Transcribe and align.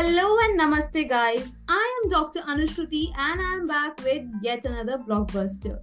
Hello 0.00 0.36
and 0.42 0.60
namaste, 0.60 1.08
guys. 1.08 1.56
I 1.66 2.00
am 2.00 2.08
Dr. 2.08 2.38
Anushruti 2.42 3.08
and 3.18 3.40
I 3.40 3.54
am 3.54 3.66
back 3.66 4.00
with 4.04 4.26
yet 4.42 4.64
another 4.64 4.96
blockbuster. 4.98 5.80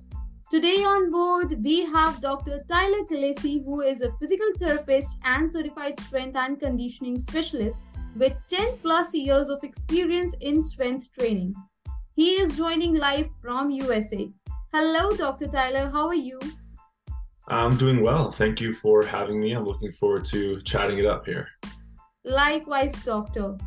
Today 0.50 0.86
on 0.86 1.11
board, 1.11 1.61
we 1.61 1.86
have 1.88 2.21
Dr. 2.21 2.64
Tyler 2.70 3.04
Kallasy, 3.11 3.65
who 3.65 3.82
is 3.82 4.00
a 4.00 4.14
physical 4.18 4.47
therapist 4.57 5.18
and 5.25 5.51
certified 5.51 6.00
strength 6.00 6.38
and 6.38 6.57
conditioning 6.57 7.20
specialist 7.20 7.78
with 8.15 8.32
10 8.47 8.78
plus 8.82 9.14
years 9.14 9.50
of 9.50 9.61
experience 9.65 10.34
in 10.39 10.63
strength 10.63 11.11
training. 11.20 11.54
He 12.16 12.36
is 12.36 12.55
joining 12.55 12.95
live 12.95 13.27
from 13.41 13.70
USA. 13.70 14.32
Hello, 14.73 15.11
Dr. 15.11 15.47
Tyler. 15.47 15.89
How 15.89 16.07
are 16.07 16.21
you? 16.29 16.39
I'm 17.50 17.75
doing 17.75 18.02
well. 18.02 18.32
Thank 18.32 18.61
you 18.61 18.71
for 18.75 19.05
having 19.05 19.41
me. 19.41 19.52
I'm 19.52 19.66
looking 19.66 19.91
forward 19.91 20.24
to 20.32 20.61
chatting 20.61 21.00
it 21.00 21.05
up 21.05 21.25
here. 21.25 21.50
Likewise, 22.24 23.04
Doctor. 23.04 23.57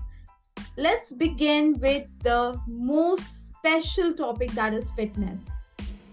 Let's 0.76 1.12
begin 1.12 1.78
with 1.80 2.06
the 2.22 2.60
most 2.66 3.46
special 3.46 4.14
topic 4.14 4.50
that 4.52 4.74
is 4.74 4.90
fitness. 4.92 5.50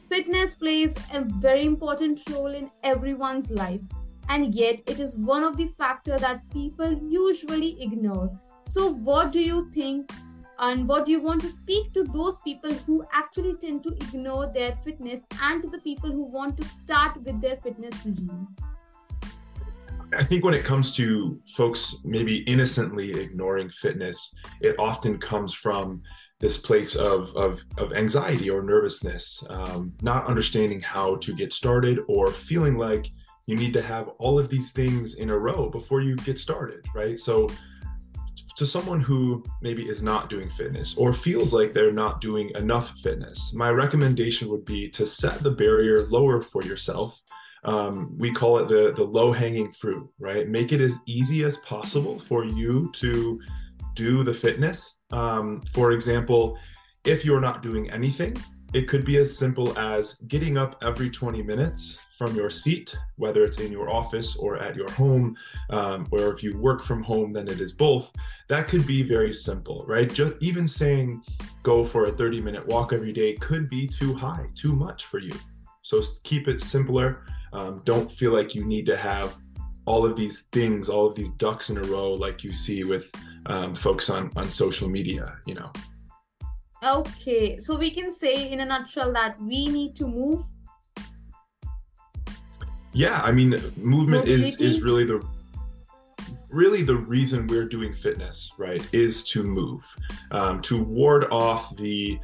Fitness 0.09 0.55
plays 0.55 0.95
a 1.13 1.21
very 1.21 1.65
important 1.65 2.21
role 2.29 2.53
in 2.53 2.71
everyone's 2.83 3.51
life, 3.51 3.81
and 4.29 4.55
yet 4.55 4.81
it 4.87 4.99
is 4.99 5.17
one 5.17 5.43
of 5.43 5.57
the 5.57 5.67
factors 5.67 6.21
that 6.21 6.49
people 6.51 6.99
usually 7.03 7.81
ignore. 7.81 8.31
So, 8.65 8.93
what 8.93 9.31
do 9.31 9.41
you 9.41 9.69
think 9.71 10.11
and 10.57 10.87
what 10.87 11.05
do 11.05 11.11
you 11.11 11.21
want 11.21 11.41
to 11.41 11.49
speak 11.49 11.93
to 11.93 12.03
those 12.03 12.39
people 12.39 12.73
who 12.73 13.05
actually 13.11 13.55
tend 13.55 13.83
to 13.83 13.89
ignore 13.89 14.47
their 14.47 14.71
fitness 14.71 15.25
and 15.41 15.61
to 15.61 15.69
the 15.69 15.79
people 15.79 16.09
who 16.09 16.25
want 16.25 16.57
to 16.57 16.65
start 16.65 17.21
with 17.23 17.41
their 17.41 17.57
fitness 17.57 17.93
regime? 18.05 18.47
I 20.17 20.23
think 20.23 20.43
when 20.43 20.53
it 20.53 20.63
comes 20.63 20.95
to 20.95 21.39
folks 21.55 21.95
maybe 22.03 22.37
innocently 22.43 23.11
ignoring 23.11 23.69
fitness, 23.69 24.33
it 24.61 24.75
often 24.79 25.17
comes 25.17 25.53
from 25.53 26.01
this 26.39 26.57
place 26.57 26.95
of, 26.95 27.35
of, 27.35 27.63
of 27.77 27.93
anxiety 27.93 28.49
or 28.49 28.61
nervousness, 28.61 29.43
um, 29.49 29.93
not 30.01 30.27
understanding 30.27 30.81
how 30.81 31.15
to 31.17 31.33
get 31.33 31.53
started 31.53 31.99
or 32.07 32.31
feeling 32.31 32.77
like 32.77 33.09
you 33.47 33.55
need 33.55 33.73
to 33.73 33.81
have 33.81 34.09
all 34.19 34.39
of 34.39 34.49
these 34.49 34.71
things 34.71 35.15
in 35.15 35.29
a 35.29 35.37
row 35.37 35.69
before 35.69 36.01
you 36.01 36.15
get 36.17 36.37
started, 36.37 36.85
right? 36.93 37.19
So, 37.19 37.49
to 38.57 38.65
someone 38.65 39.01
who 39.01 39.43
maybe 39.61 39.83
is 39.83 40.01
not 40.01 40.29
doing 40.29 40.49
fitness 40.49 40.97
or 40.97 41.13
feels 41.13 41.53
like 41.53 41.73
they're 41.73 41.91
not 41.91 42.21
doing 42.21 42.51
enough 42.55 42.91
fitness, 42.99 43.53
my 43.53 43.69
recommendation 43.69 44.47
would 44.47 44.63
be 44.63 44.89
to 44.91 45.05
set 45.05 45.39
the 45.43 45.51
barrier 45.51 46.07
lower 46.07 46.41
for 46.41 46.63
yourself. 46.63 47.21
Um, 47.65 48.15
we 48.17 48.31
call 48.31 48.59
it 48.59 48.67
the 48.67 48.93
the 48.95 49.03
low 49.03 49.31
hanging 49.31 49.71
fruit, 49.71 50.07
right? 50.19 50.47
Make 50.47 50.71
it 50.71 50.81
as 50.81 50.97
easy 51.07 51.43
as 51.43 51.57
possible 51.57 52.19
for 52.19 52.45
you 52.45 52.91
to 52.93 53.39
do 53.95 54.23
the 54.23 54.33
fitness. 54.33 54.99
Um, 55.11 55.61
for 55.73 55.91
example, 55.91 56.57
if 57.05 57.25
you're 57.25 57.41
not 57.41 57.63
doing 57.63 57.89
anything, 57.91 58.37
it 58.73 58.87
could 58.87 59.05
be 59.05 59.17
as 59.17 59.35
simple 59.37 59.77
as 59.79 60.15
getting 60.27 60.57
up 60.57 60.75
every 60.83 61.09
20 61.09 61.41
minutes 61.41 61.99
from 62.17 62.35
your 62.35 62.49
seat, 62.49 62.95
whether 63.15 63.43
it's 63.43 63.59
in 63.59 63.71
your 63.71 63.89
office 63.89 64.35
or 64.35 64.57
at 64.57 64.75
your 64.75 64.89
home, 64.91 65.35
um, 65.69 66.07
or 66.11 66.31
if 66.31 66.43
you 66.43 66.57
work 66.57 66.83
from 66.83 67.03
home, 67.03 67.31
then 67.31 67.47
it 67.47 67.61
is 67.61 67.73
both. 67.73 68.11
That 68.47 68.67
could 68.67 68.85
be 68.85 69.03
very 69.03 69.33
simple, 69.33 69.85
right? 69.87 70.11
Just 70.11 70.35
even 70.39 70.67
saying 70.67 71.23
go 71.63 71.83
for 71.83 72.05
a 72.05 72.11
30 72.11 72.41
minute 72.41 72.65
walk 72.67 72.93
every 72.93 73.13
day 73.13 73.35
could 73.35 73.69
be 73.69 73.87
too 73.87 74.13
high, 74.13 74.47
too 74.55 74.75
much 74.75 75.05
for 75.05 75.19
you. 75.19 75.33
So 75.81 76.01
keep 76.23 76.47
it 76.47 76.59
simpler. 76.59 77.25
Um, 77.55 77.81
don't 77.85 78.11
feel 78.11 78.33
like 78.33 78.53
you 78.53 78.65
need 78.65 78.85
to 78.87 78.97
have 78.97 79.35
all 79.85 80.05
of 80.05 80.15
these 80.15 80.41
things, 80.51 80.89
all 80.89 81.05
of 81.07 81.15
these 81.15 81.31
ducks 81.31 81.69
in 81.69 81.77
a 81.77 81.83
row, 81.83 82.13
like 82.13 82.43
you 82.43 82.51
see 82.51 82.83
with 82.83 83.09
um, 83.45 83.73
folks 83.75 84.09
on 84.09 84.31
on 84.35 84.49
social 84.49 84.89
media. 84.89 85.37
You 85.45 85.55
know. 85.55 85.71
Okay, 86.83 87.57
so 87.57 87.77
we 87.77 87.89
can 87.89 88.11
say 88.11 88.51
in 88.51 88.59
a 88.59 88.65
nutshell 88.65 89.13
that 89.13 89.41
we 89.41 89.67
need 89.67 89.95
to 89.95 90.07
move 90.07 90.43
yeah 92.95 93.21
i 93.23 93.31
mean 93.31 93.49
movement 93.75 94.23
Mobility. 94.23 94.31
is 94.33 94.61
is 94.61 94.81
really 94.81 95.03
the 95.03 95.21
really 96.49 96.81
the 96.81 96.95
reason 96.95 97.45
we're 97.47 97.67
doing 97.67 97.93
fitness 97.93 98.51
right 98.57 98.81
is 98.93 99.23
to 99.25 99.43
move 99.43 99.83
um, 100.31 100.61
to 100.61 100.81
ward 100.81 101.25
off 101.25 101.75
the 101.75 102.17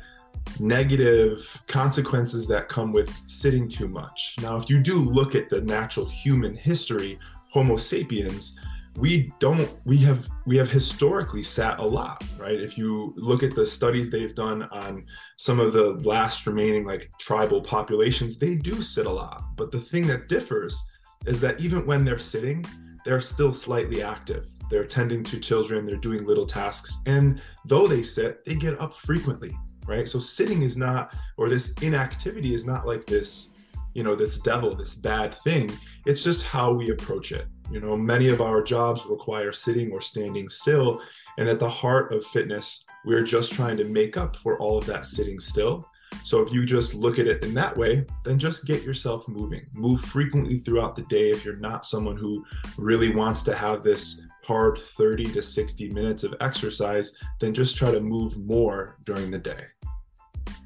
negative 0.60 1.62
consequences 1.68 2.48
that 2.48 2.70
come 2.70 2.92
with 2.92 3.12
sitting 3.28 3.68
too 3.68 3.88
much. 3.88 4.36
Now 4.42 4.58
if 4.58 4.70
you 4.70 4.80
do 4.80 5.00
look 5.00 5.36
at 5.36 5.50
the 5.50 5.62
natural 5.62 6.06
human 6.06 6.56
history 6.56 7.18
homo 7.50 7.78
sapiens 7.78 8.58
we 8.98 9.32
don't 9.40 9.70
we 9.86 9.98
have 9.98 10.28
we 10.46 10.58
have 10.58 10.70
historically 10.70 11.44
sat 11.44 11.80
a 11.80 11.86
lot 11.86 12.24
right? 12.38 12.60
If 12.60 12.78
you 12.78 13.14
look 13.16 13.42
at 13.44 13.56
the 13.56 13.66
studies 13.66 14.10
they've 14.10 14.36
done 14.36 14.64
on 14.64 15.06
some 15.38 15.60
of 15.60 15.74
the 15.74 15.92
last 16.08 16.46
remaining 16.46 16.86
like 16.86 17.12
tribal 17.18 17.62
populations 17.62 18.38
they 18.38 18.56
do 18.56 18.82
sit 18.82 19.06
a 19.06 19.12
lot. 19.12 19.44
But 19.56 19.72
the 19.72 19.80
thing 19.80 20.08
that 20.08 20.28
differs 20.28 20.82
is 21.26 21.40
that 21.42 21.60
even 21.60 21.86
when 21.86 22.04
they're 22.04 22.20
sitting 22.20 22.66
they're 23.04 23.22
still 23.22 23.52
slightly 23.52 24.04
active. 24.04 24.48
They're 24.70 24.86
tending 24.86 25.24
to 25.26 25.40
children 25.40 25.86
they're 25.86 25.96
doing 25.96 26.26
little 26.26 26.46
tasks 26.46 27.02
and 27.06 27.42
though 27.66 27.88
they 27.88 28.04
sit 28.04 28.44
they 28.46 28.56
get 28.56 28.80
up 28.80 28.96
frequently 28.96 29.58
right 29.92 30.08
so 30.08 30.20
sitting 30.20 30.62
is 30.64 30.78
not 30.78 31.14
or 31.38 31.50
this 31.50 31.74
inactivity 31.82 32.54
is 32.54 32.66
not 32.66 32.88
like 32.88 33.06
this 33.06 33.54
you 33.94 34.04
know 34.04 34.16
this 34.16 34.40
devil 34.40 34.76
this 34.76 34.96
bad 34.96 35.34
thing 35.44 35.70
it's 36.06 36.24
just 36.24 36.46
how 36.46 36.72
we 36.72 36.92
approach 36.92 37.32
it 37.32 37.48
you 37.72 37.80
know, 37.80 37.96
many 37.96 38.28
of 38.28 38.42
our 38.42 38.62
jobs 38.62 39.06
require 39.06 39.54
sitting 39.54 39.92
or 39.92 40.02
standing 40.02 40.50
still. 40.50 41.02
And 41.38 41.48
at 41.48 41.58
the 41.58 41.70
heart 41.70 42.14
of 42.14 42.26
fitness, 42.26 42.84
we're 43.06 43.24
just 43.24 43.54
trying 43.54 43.78
to 43.78 43.86
make 43.86 44.18
up 44.18 44.36
for 44.36 44.60
all 44.60 44.78
of 44.78 44.86
that 44.88 45.06
sitting 45.06 45.40
still. 45.40 45.88
So 46.26 46.42
if 46.42 46.52
you 46.52 46.66
just 46.66 46.94
look 46.94 47.18
at 47.18 47.28
it 47.28 47.44
in 47.46 47.54
that 47.54 47.76
way, 47.76 48.06
then 48.26 48.38
just 48.38 48.66
get 48.66 48.84
yourself 48.84 49.28
moving. 49.30 49.66
Move 49.74 50.02
frequently 50.02 50.60
throughout 50.60 50.98
the 50.98 51.04
day 51.04 51.30
if 51.32 51.46
you're 51.46 51.56
not 51.56 51.86
someone 51.86 52.18
who 52.18 52.46
really 52.78 53.16
wants 53.16 53.42
to 53.44 53.56
have 53.56 53.82
this 53.84 54.20
hard 54.44 54.78
30 54.78 55.32
to 55.32 55.42
60 55.42 55.90
minutes 55.92 56.26
of 56.26 56.36
exercise, 56.42 57.14
then 57.40 57.54
just 57.54 57.78
try 57.78 57.92
to 57.92 58.02
move 58.02 58.38
more 58.38 58.98
during 59.06 59.32
the 59.32 59.38
day. 59.38 59.64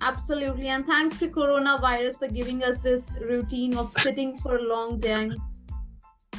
Absolutely. 0.01 0.67
And 0.67 0.85
thanks 0.85 1.17
to 1.19 1.27
coronavirus 1.27 2.19
for 2.19 2.27
giving 2.27 2.63
us 2.63 2.79
this 2.79 3.09
routine 3.21 3.77
of 3.77 3.91
sitting 4.05 4.37
for 4.37 4.57
a 4.57 4.61
long 4.61 4.99
time 4.99 5.33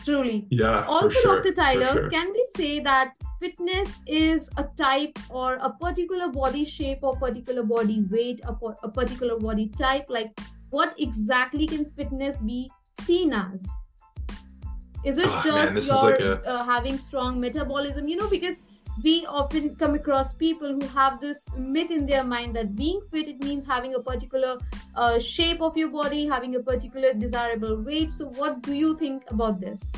truly. 0.07 0.47
Yeah 0.51 0.85
also 0.87 1.09
sure, 1.09 1.43
dr 1.43 1.53
tyler 1.55 1.93
sure. 1.93 2.11
can 2.11 2.33
we 2.33 2.45
say 2.55 2.81
that 2.81 3.17
fitness 3.41 3.99
is 4.07 4.49
a 4.57 4.65
type 4.77 5.19
or 5.29 5.55
a 5.55 5.71
particular 5.73 6.29
body 6.29 6.65
shape 6.65 7.01
or 7.03 7.17
particular 7.17 7.65
body 7.65 8.05
weight 8.11 8.41
a, 8.45 8.55
a 8.83 8.89
particular 8.89 9.39
body 9.39 9.69
type? 9.69 10.07
Like 10.09 10.39
what 10.71 10.95
exactly 10.99 11.67
can 11.67 11.91
fitness 11.97 12.43
be 12.43 12.71
seen 13.03 13.33
as? 13.33 13.69
Is 15.05 15.19
it 15.19 15.29
oh, 15.29 15.41
just 15.45 15.75
man, 15.75 15.83
your 15.85 16.11
like 16.11 16.21
a... 16.21 16.49
uh, 16.49 16.65
having 16.65 16.99
strong 16.99 17.41
metabolism? 17.41 18.09
You 18.09 18.17
know 18.17 18.29
because 18.29 18.59
we 19.03 19.27
often 19.27 19.75
come 19.77 19.95
across 19.95 20.35
people 20.35 20.69
who 20.69 20.87
have 20.89 21.21
this 21.21 21.45
myth 21.57 21.91
in 21.91 22.07
their 22.07 22.25
mind 22.25 22.57
that 22.57 22.75
being 22.75 23.01
fit 23.11 23.29
it 23.29 23.43
means 23.43 23.65
having 23.65 23.95
a 23.95 24.01
particular 24.01 24.59
uh, 24.95 25.19
shape 25.19 25.61
of 25.61 25.77
your 25.77 25.91
body 25.91 26.27
having 26.27 26.57
a 26.57 26.61
particular 26.61 27.13
desirable 27.13 27.83
weight 27.83 28.11
so 28.11 28.27
what 28.31 28.63
do 28.63 28.73
you 28.73 28.97
think 28.97 29.31
about 29.31 29.61
this 29.61 29.93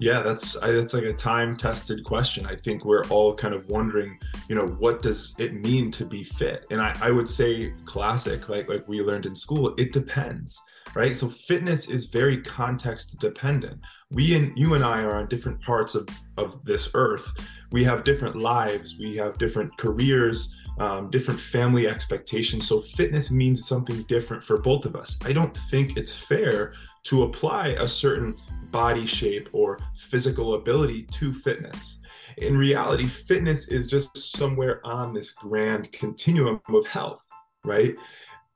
yeah 0.00 0.22
that's 0.22 0.58
that's 0.60 0.94
like 0.94 1.04
a 1.04 1.12
time 1.12 1.56
tested 1.56 2.04
question 2.04 2.46
i 2.46 2.54
think 2.54 2.84
we're 2.84 3.04
all 3.06 3.34
kind 3.34 3.54
of 3.54 3.68
wondering 3.68 4.18
you 4.48 4.54
know 4.54 4.66
what 4.66 5.02
does 5.02 5.34
it 5.38 5.54
mean 5.54 5.90
to 5.90 6.04
be 6.04 6.24
fit 6.24 6.66
and 6.70 6.80
i, 6.80 6.94
I 7.00 7.10
would 7.10 7.28
say 7.28 7.72
classic 7.84 8.48
like 8.48 8.68
like 8.68 8.86
we 8.88 9.00
learned 9.02 9.26
in 9.26 9.34
school 9.34 9.74
it 9.78 9.92
depends 9.92 10.60
right? 10.94 11.14
So 11.14 11.28
fitness 11.28 11.88
is 11.88 12.06
very 12.06 12.40
context 12.40 13.18
dependent. 13.20 13.80
We 14.14 14.36
and 14.36 14.56
you 14.56 14.74
and 14.74 14.84
I 14.84 15.02
are 15.02 15.16
on 15.16 15.26
different 15.26 15.60
parts 15.60 15.96
of, 15.96 16.08
of 16.36 16.64
this 16.64 16.90
earth. 16.94 17.32
We 17.72 17.82
have 17.82 18.04
different 18.04 18.36
lives, 18.36 18.96
we 18.98 19.16
have 19.16 19.38
different 19.38 19.76
careers, 19.76 20.54
um, 20.78 21.10
different 21.10 21.40
family 21.40 21.88
expectations. 21.88 22.68
So 22.68 22.80
fitness 22.80 23.32
means 23.32 23.66
something 23.66 24.02
different 24.04 24.44
for 24.44 24.60
both 24.60 24.84
of 24.84 24.94
us. 24.94 25.18
I 25.24 25.32
don't 25.32 25.56
think 25.70 25.96
it's 25.96 26.12
fair 26.12 26.74
to 27.04 27.24
apply 27.24 27.68
a 27.68 27.88
certain 27.88 28.36
body 28.70 29.04
shape 29.04 29.48
or 29.52 29.78
physical 29.96 30.54
ability 30.54 31.04
to 31.12 31.32
fitness. 31.32 31.98
In 32.38 32.56
reality, 32.56 33.06
fitness 33.06 33.68
is 33.68 33.90
just 33.90 34.16
somewhere 34.16 34.80
on 34.84 35.12
this 35.12 35.30
grand 35.32 35.90
continuum 35.92 36.60
of 36.68 36.86
health, 36.86 37.24
right? 37.64 37.94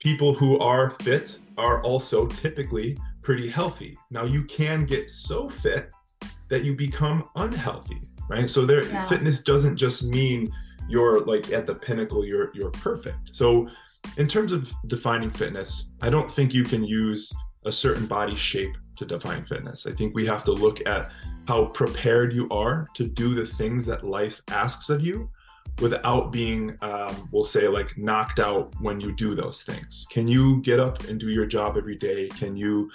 People 0.01 0.35
who 0.35 0.59
are 0.59 0.91
fit 0.91 1.39
are 1.57 1.83
also 1.83 2.27
typically 2.27 2.97
pretty 3.29 3.51
healthy. 3.51 3.99
Now 4.11 4.25
you 4.25 4.43
can 4.45 4.87
get 4.87 5.11
so 5.11 5.51
fit 5.51 5.91
that 6.49 6.65
you 6.65 6.75
become 6.75 7.29
unhealthy, 7.37 8.01
right? 8.27 8.49
So 8.49 8.65
there 8.65 8.87
yeah. 8.87 9.07
fitness 9.07 9.43
doesn't 9.43 9.77
just 9.77 10.03
mean 10.03 10.51
you're 10.89 11.21
like 11.21 11.53
at 11.53 11.67
the 11.67 11.75
pinnacle, 11.75 12.25
you're 12.25 12.51
you're 12.55 12.71
perfect. 12.71 13.37
So 13.37 13.69
in 14.17 14.29
terms 14.29 14.51
of 14.51 14.73
defining 14.87 15.31
fitness, 15.31 15.93
I 16.01 16.09
don't 16.09 16.31
think 16.31 16.55
you 16.55 16.65
can 16.65 16.83
use 16.83 17.31
a 17.67 17.71
certain 17.71 18.07
body 18.07 18.35
shape 18.35 18.75
to 18.97 19.05
define 19.05 19.45
fitness. 19.45 19.87
I 19.87 19.93
think 19.93 20.15
we 20.15 20.25
have 20.25 20.43
to 20.45 20.53
look 20.53 20.81
at 20.87 21.11
how 21.47 21.67
prepared 21.67 22.33
you 22.33 22.49
are 22.49 22.89
to 22.95 23.07
do 23.07 23.35
the 23.35 23.45
things 23.45 23.85
that 23.85 24.07
life 24.07 24.41
asks 24.49 24.89
of 24.89 25.03
you 25.03 25.29
without 25.81 26.33
being, 26.33 26.77
um, 26.81 27.29
we'll 27.31 27.45
say, 27.45 27.69
like 27.69 27.97
knocked 27.99 28.41
out 28.41 28.75
when 28.81 29.01
you 29.01 29.13
do 29.13 29.35
those 29.35 29.63
things? 29.63 30.07
Can 30.11 30.27
you 30.27 30.61
get 30.63 30.81
up 30.81 31.05
and 31.05 31.21
do 31.21 31.29
your 31.29 31.47
job 31.47 31.77
every 31.77 31.97
day? 31.97 32.29
Can 32.29 32.57
you 32.57 32.91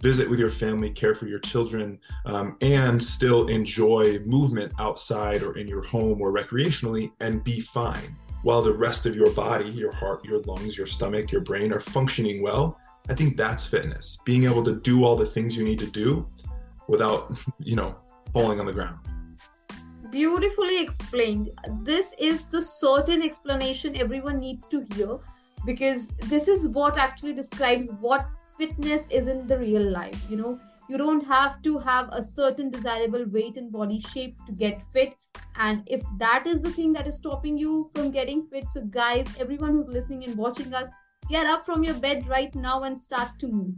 visit 0.00 0.28
with 0.28 0.38
your 0.38 0.50
family, 0.50 0.90
care 0.90 1.14
for 1.14 1.26
your 1.26 1.38
children, 1.38 1.98
um, 2.26 2.56
and 2.60 3.02
still 3.02 3.48
enjoy 3.48 4.18
movement 4.20 4.72
outside 4.78 5.42
or 5.42 5.56
in 5.58 5.68
your 5.68 5.82
home 5.82 6.20
or 6.20 6.32
recreationally 6.32 7.10
and 7.20 7.44
be 7.44 7.60
fine 7.60 8.16
while 8.42 8.62
the 8.62 8.72
rest 8.72 9.04
of 9.06 9.14
your 9.14 9.30
body, 9.32 9.68
your 9.68 9.92
heart, 9.92 10.24
your 10.24 10.40
lungs, 10.42 10.76
your 10.76 10.86
stomach, 10.86 11.30
your 11.30 11.42
brain 11.42 11.72
are 11.72 11.80
functioning 11.80 12.42
well? 12.42 12.78
I 13.08 13.14
think 13.14 13.36
that's 13.36 13.66
fitness. 13.66 14.18
Being 14.24 14.44
able 14.44 14.64
to 14.64 14.76
do 14.76 15.04
all 15.04 15.16
the 15.16 15.26
things 15.26 15.56
you 15.56 15.64
need 15.64 15.78
to 15.80 15.86
do 15.86 16.26
without, 16.88 17.36
you 17.58 17.76
know, 17.76 17.96
falling 18.32 18.60
on 18.60 18.66
the 18.66 18.72
ground 18.72 18.98
beautifully 20.10 20.82
explained. 20.82 21.50
This 21.82 22.14
is 22.18 22.42
the 22.42 22.60
certain 22.60 23.22
explanation 23.22 23.96
everyone 23.96 24.40
needs 24.40 24.66
to 24.68 24.84
hear 24.94 25.18
because 25.64 26.08
this 26.08 26.48
is 26.48 26.68
what 26.68 26.98
actually 26.98 27.32
describes 27.32 27.90
what 28.00 28.26
fitness 28.60 29.06
is 29.10 29.26
in 29.26 29.46
the 29.48 29.58
real 29.58 29.90
life. 29.90 30.22
You 30.28 30.36
know, 30.36 30.60
you 30.90 30.98
don't 30.98 31.24
have 31.26 31.62
to 31.62 31.78
have 31.78 32.08
a 32.12 32.22
certain 32.22 32.70
desirable 32.70 33.24
weight 33.36 33.56
and 33.56 33.72
body 33.72 34.00
shape 34.00 34.36
to 34.46 34.52
get 34.52 34.86
fit. 34.88 35.14
And 35.56 35.82
if 35.86 36.02
that 36.18 36.46
is 36.46 36.60
the 36.60 36.70
thing 36.70 36.92
that 36.92 37.06
is 37.06 37.16
stopping 37.16 37.56
you 37.56 37.90
from 37.94 38.10
getting 38.10 38.46
fit, 38.48 38.68
so 38.68 38.82
guys, 38.82 39.26
everyone 39.38 39.70
who's 39.70 39.88
listening 39.88 40.24
and 40.24 40.36
watching 40.36 40.74
us, 40.74 40.90
get 41.30 41.46
up 41.46 41.64
from 41.64 41.84
your 41.84 41.94
bed 41.94 42.28
right 42.28 42.54
now 42.54 42.82
and 42.82 42.98
start 42.98 43.38
to 43.38 43.48
move. 43.48 43.74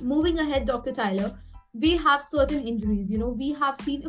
Moving 0.00 0.38
ahead, 0.38 0.64
Dr. 0.64 0.92
Tyler, 0.92 1.38
we 1.74 1.96
have 1.98 2.22
certain 2.22 2.66
injuries. 2.66 3.10
You 3.10 3.18
know, 3.18 3.28
we 3.28 3.52
have 3.52 3.76
seen 3.76 4.04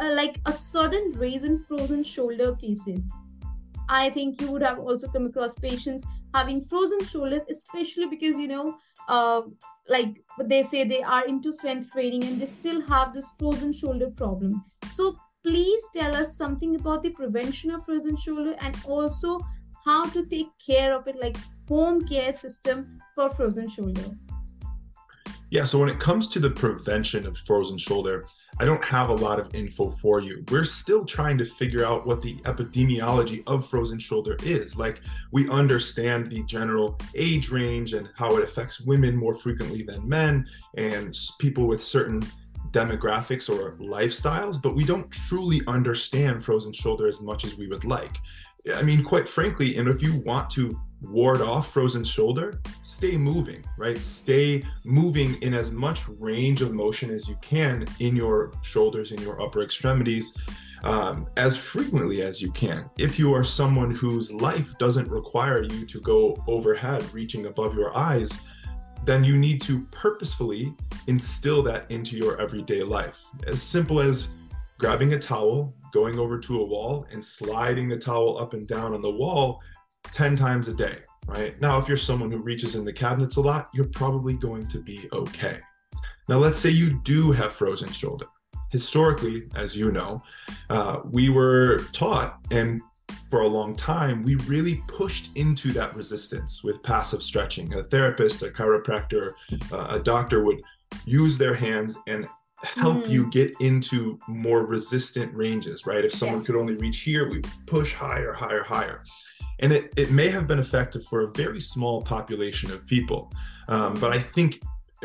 like 0.00 0.40
a 0.46 0.52
sudden 0.52 1.12
raise 1.12 1.44
in 1.44 1.58
frozen 1.60 2.02
shoulder 2.02 2.56
cases. 2.56 3.04
I 3.88 4.10
think 4.10 4.40
you 4.40 4.50
would 4.52 4.62
have 4.62 4.78
also 4.78 5.08
come 5.08 5.26
across 5.26 5.54
patients 5.54 6.04
having 6.34 6.62
frozen 6.62 7.02
shoulders, 7.02 7.42
especially 7.50 8.06
because 8.06 8.38
you 8.38 8.48
know, 8.48 8.76
uh, 9.08 9.42
like 9.88 10.22
they 10.44 10.62
say 10.62 10.84
they 10.84 11.02
are 11.02 11.26
into 11.26 11.52
strength 11.52 11.90
training 11.90 12.24
and 12.24 12.40
they 12.40 12.46
still 12.46 12.80
have 12.82 13.14
this 13.14 13.32
frozen 13.38 13.72
shoulder 13.72 14.10
problem. 14.10 14.64
So 14.92 15.16
please 15.42 15.82
tell 15.94 16.14
us 16.14 16.36
something 16.36 16.76
about 16.76 17.02
the 17.02 17.10
prevention 17.10 17.70
of 17.70 17.84
frozen 17.84 18.16
shoulder 18.16 18.54
and 18.60 18.76
also 18.84 19.40
how 19.84 20.04
to 20.06 20.26
take 20.26 20.48
care 20.64 20.92
of 20.92 21.08
it, 21.08 21.18
like 21.18 21.36
home 21.68 22.06
care 22.06 22.32
system 22.32 23.00
for 23.14 23.30
frozen 23.30 23.68
shoulder. 23.68 24.04
Yeah, 25.50 25.64
so 25.64 25.78
when 25.78 25.88
it 25.88 25.98
comes 25.98 26.28
to 26.28 26.40
the 26.40 26.50
prevention 26.50 27.26
of 27.26 27.36
frozen 27.38 27.78
shoulder, 27.78 28.26
I 28.60 28.64
don't 28.64 28.84
have 28.84 29.08
a 29.08 29.14
lot 29.14 29.38
of 29.38 29.54
info 29.54 29.90
for 29.90 30.20
you. 30.20 30.44
We're 30.50 30.64
still 30.64 31.04
trying 31.04 31.38
to 31.38 31.44
figure 31.44 31.84
out 31.84 32.06
what 32.06 32.20
the 32.20 32.36
epidemiology 32.38 33.44
of 33.46 33.68
frozen 33.68 34.00
shoulder 34.00 34.36
is. 34.42 34.76
Like, 34.76 35.00
we 35.30 35.48
understand 35.48 36.28
the 36.28 36.42
general 36.42 36.98
age 37.14 37.50
range 37.50 37.94
and 37.94 38.08
how 38.16 38.36
it 38.36 38.42
affects 38.42 38.80
women 38.80 39.14
more 39.14 39.36
frequently 39.36 39.82
than 39.82 40.08
men 40.08 40.48
and 40.76 41.16
people 41.38 41.68
with 41.68 41.82
certain 41.84 42.20
demographics 42.72 43.48
or 43.48 43.76
lifestyles, 43.76 44.60
but 44.60 44.74
we 44.74 44.84
don't 44.84 45.10
truly 45.10 45.62
understand 45.66 46.44
frozen 46.44 46.72
shoulder 46.72 47.06
as 47.06 47.20
much 47.20 47.44
as 47.44 47.56
we 47.56 47.68
would 47.68 47.84
like. 47.84 48.18
I 48.74 48.82
mean, 48.82 49.02
quite 49.02 49.28
frankly, 49.28 49.76
and 49.76 49.88
if 49.88 50.02
you 50.02 50.20
want 50.20 50.50
to 50.50 50.78
ward 51.00 51.40
off 51.40 51.72
frozen 51.72 52.04
shoulder, 52.04 52.60
stay 52.82 53.16
moving, 53.16 53.64
right? 53.76 53.98
Stay 53.98 54.64
moving 54.84 55.40
in 55.42 55.54
as 55.54 55.70
much 55.70 56.08
range 56.18 56.60
of 56.60 56.72
motion 56.72 57.10
as 57.10 57.28
you 57.28 57.36
can 57.40 57.86
in 58.00 58.16
your 58.16 58.52
shoulders, 58.62 59.12
in 59.12 59.20
your 59.22 59.40
upper 59.40 59.62
extremities, 59.62 60.36
um, 60.82 61.28
as 61.36 61.56
frequently 61.56 62.22
as 62.22 62.42
you 62.42 62.50
can. 62.52 62.90
If 62.98 63.18
you 63.18 63.32
are 63.34 63.44
someone 63.44 63.90
whose 63.90 64.32
life 64.32 64.76
doesn't 64.78 65.08
require 65.08 65.62
you 65.62 65.86
to 65.86 66.00
go 66.00 66.42
overhead, 66.46 67.04
reaching 67.12 67.46
above 67.46 67.74
your 67.74 67.96
eyes, 67.96 68.40
then 69.04 69.24
you 69.24 69.38
need 69.38 69.60
to 69.62 69.84
purposefully 69.86 70.74
instill 71.06 71.62
that 71.62 71.90
into 71.90 72.16
your 72.16 72.40
everyday 72.40 72.82
life. 72.82 73.22
As 73.46 73.62
simple 73.62 74.00
as 74.00 74.30
grabbing 74.78 75.14
a 75.14 75.18
towel, 75.18 75.74
going 75.92 76.18
over 76.18 76.38
to 76.38 76.60
a 76.60 76.66
wall, 76.66 77.06
and 77.10 77.22
sliding 77.22 77.88
the 77.88 77.96
towel 77.96 78.38
up 78.38 78.54
and 78.54 78.66
down 78.66 78.94
on 78.94 79.00
the 79.00 79.10
wall 79.10 79.60
10 80.12 80.36
times 80.36 80.68
a 80.68 80.74
day, 80.74 80.98
right? 81.26 81.60
Now, 81.60 81.78
if 81.78 81.88
you're 81.88 81.96
someone 81.96 82.30
who 82.30 82.38
reaches 82.38 82.74
in 82.74 82.84
the 82.84 82.92
cabinets 82.92 83.36
a 83.36 83.40
lot, 83.40 83.68
you're 83.74 83.86
probably 83.86 84.34
going 84.34 84.66
to 84.68 84.78
be 84.78 85.08
okay. 85.12 85.58
Now, 86.28 86.38
let's 86.38 86.58
say 86.58 86.70
you 86.70 87.00
do 87.00 87.32
have 87.32 87.52
frozen 87.52 87.90
shoulder. 87.90 88.26
Historically, 88.70 89.48
as 89.54 89.76
you 89.76 89.90
know, 89.92 90.22
uh, 90.68 91.00
we 91.04 91.30
were 91.30 91.78
taught, 91.92 92.38
and 92.50 92.82
for 93.30 93.40
a 93.40 93.46
long 93.46 93.74
time, 93.74 94.22
we 94.22 94.34
really 94.36 94.82
pushed 94.86 95.30
into 95.36 95.72
that 95.72 95.94
resistance 95.94 96.62
with 96.62 96.82
passive 96.82 97.22
stretching. 97.22 97.72
A 97.74 97.82
therapist, 97.84 98.42
a 98.42 98.48
chiropractor, 98.48 99.32
uh, 99.72 99.86
a 99.90 99.98
doctor 99.98 100.44
would 100.44 100.60
use 101.04 101.38
their 101.38 101.54
hands 101.54 101.96
and 102.06 102.26
help 102.62 103.04
mm. 103.04 103.08
you 103.08 103.30
get 103.30 103.54
into 103.60 104.18
more 104.26 104.64
resistant 104.66 105.34
ranges, 105.34 105.86
right? 105.86 106.04
If 106.04 106.12
someone 106.12 106.40
yeah. 106.40 106.46
could 106.46 106.56
only 106.56 106.74
reach 106.74 107.00
here, 107.00 107.28
we 107.30 107.42
push 107.66 107.94
higher, 107.94 108.32
higher, 108.32 108.62
higher 108.62 109.02
and 109.60 109.72
it, 109.72 109.92
it 109.96 110.10
may 110.10 110.28
have 110.28 110.46
been 110.46 110.58
effective 110.58 111.04
for 111.06 111.20
a 111.20 111.32
very 111.32 111.60
small 111.60 112.02
population 112.02 112.70
of 112.70 112.86
people 112.86 113.32
um, 113.68 113.94
but 113.94 114.12
i 114.12 114.18
think 114.18 114.60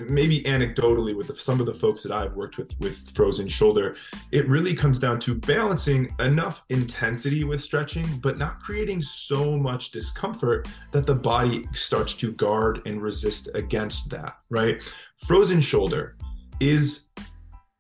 maybe 0.10 0.42
anecdotally 0.44 1.16
with 1.16 1.28
the, 1.28 1.36
some 1.36 1.60
of 1.60 1.66
the 1.66 1.74
folks 1.74 2.02
that 2.02 2.12
i've 2.12 2.34
worked 2.34 2.58
with 2.58 2.74
with 2.80 3.16
frozen 3.16 3.48
shoulder 3.48 3.96
it 4.32 4.48
really 4.48 4.74
comes 4.74 5.00
down 5.00 5.20
to 5.20 5.36
balancing 5.36 6.14
enough 6.20 6.64
intensity 6.70 7.44
with 7.44 7.62
stretching 7.62 8.06
but 8.20 8.38
not 8.38 8.60
creating 8.60 9.02
so 9.02 9.56
much 9.56 9.92
discomfort 9.92 10.68
that 10.92 11.06
the 11.06 11.14
body 11.14 11.68
starts 11.74 12.16
to 12.16 12.32
guard 12.34 12.82
and 12.86 13.02
resist 13.02 13.50
against 13.54 14.10
that 14.10 14.38
right 14.50 14.82
frozen 15.26 15.62
shoulder 15.62 16.18
is 16.60 17.10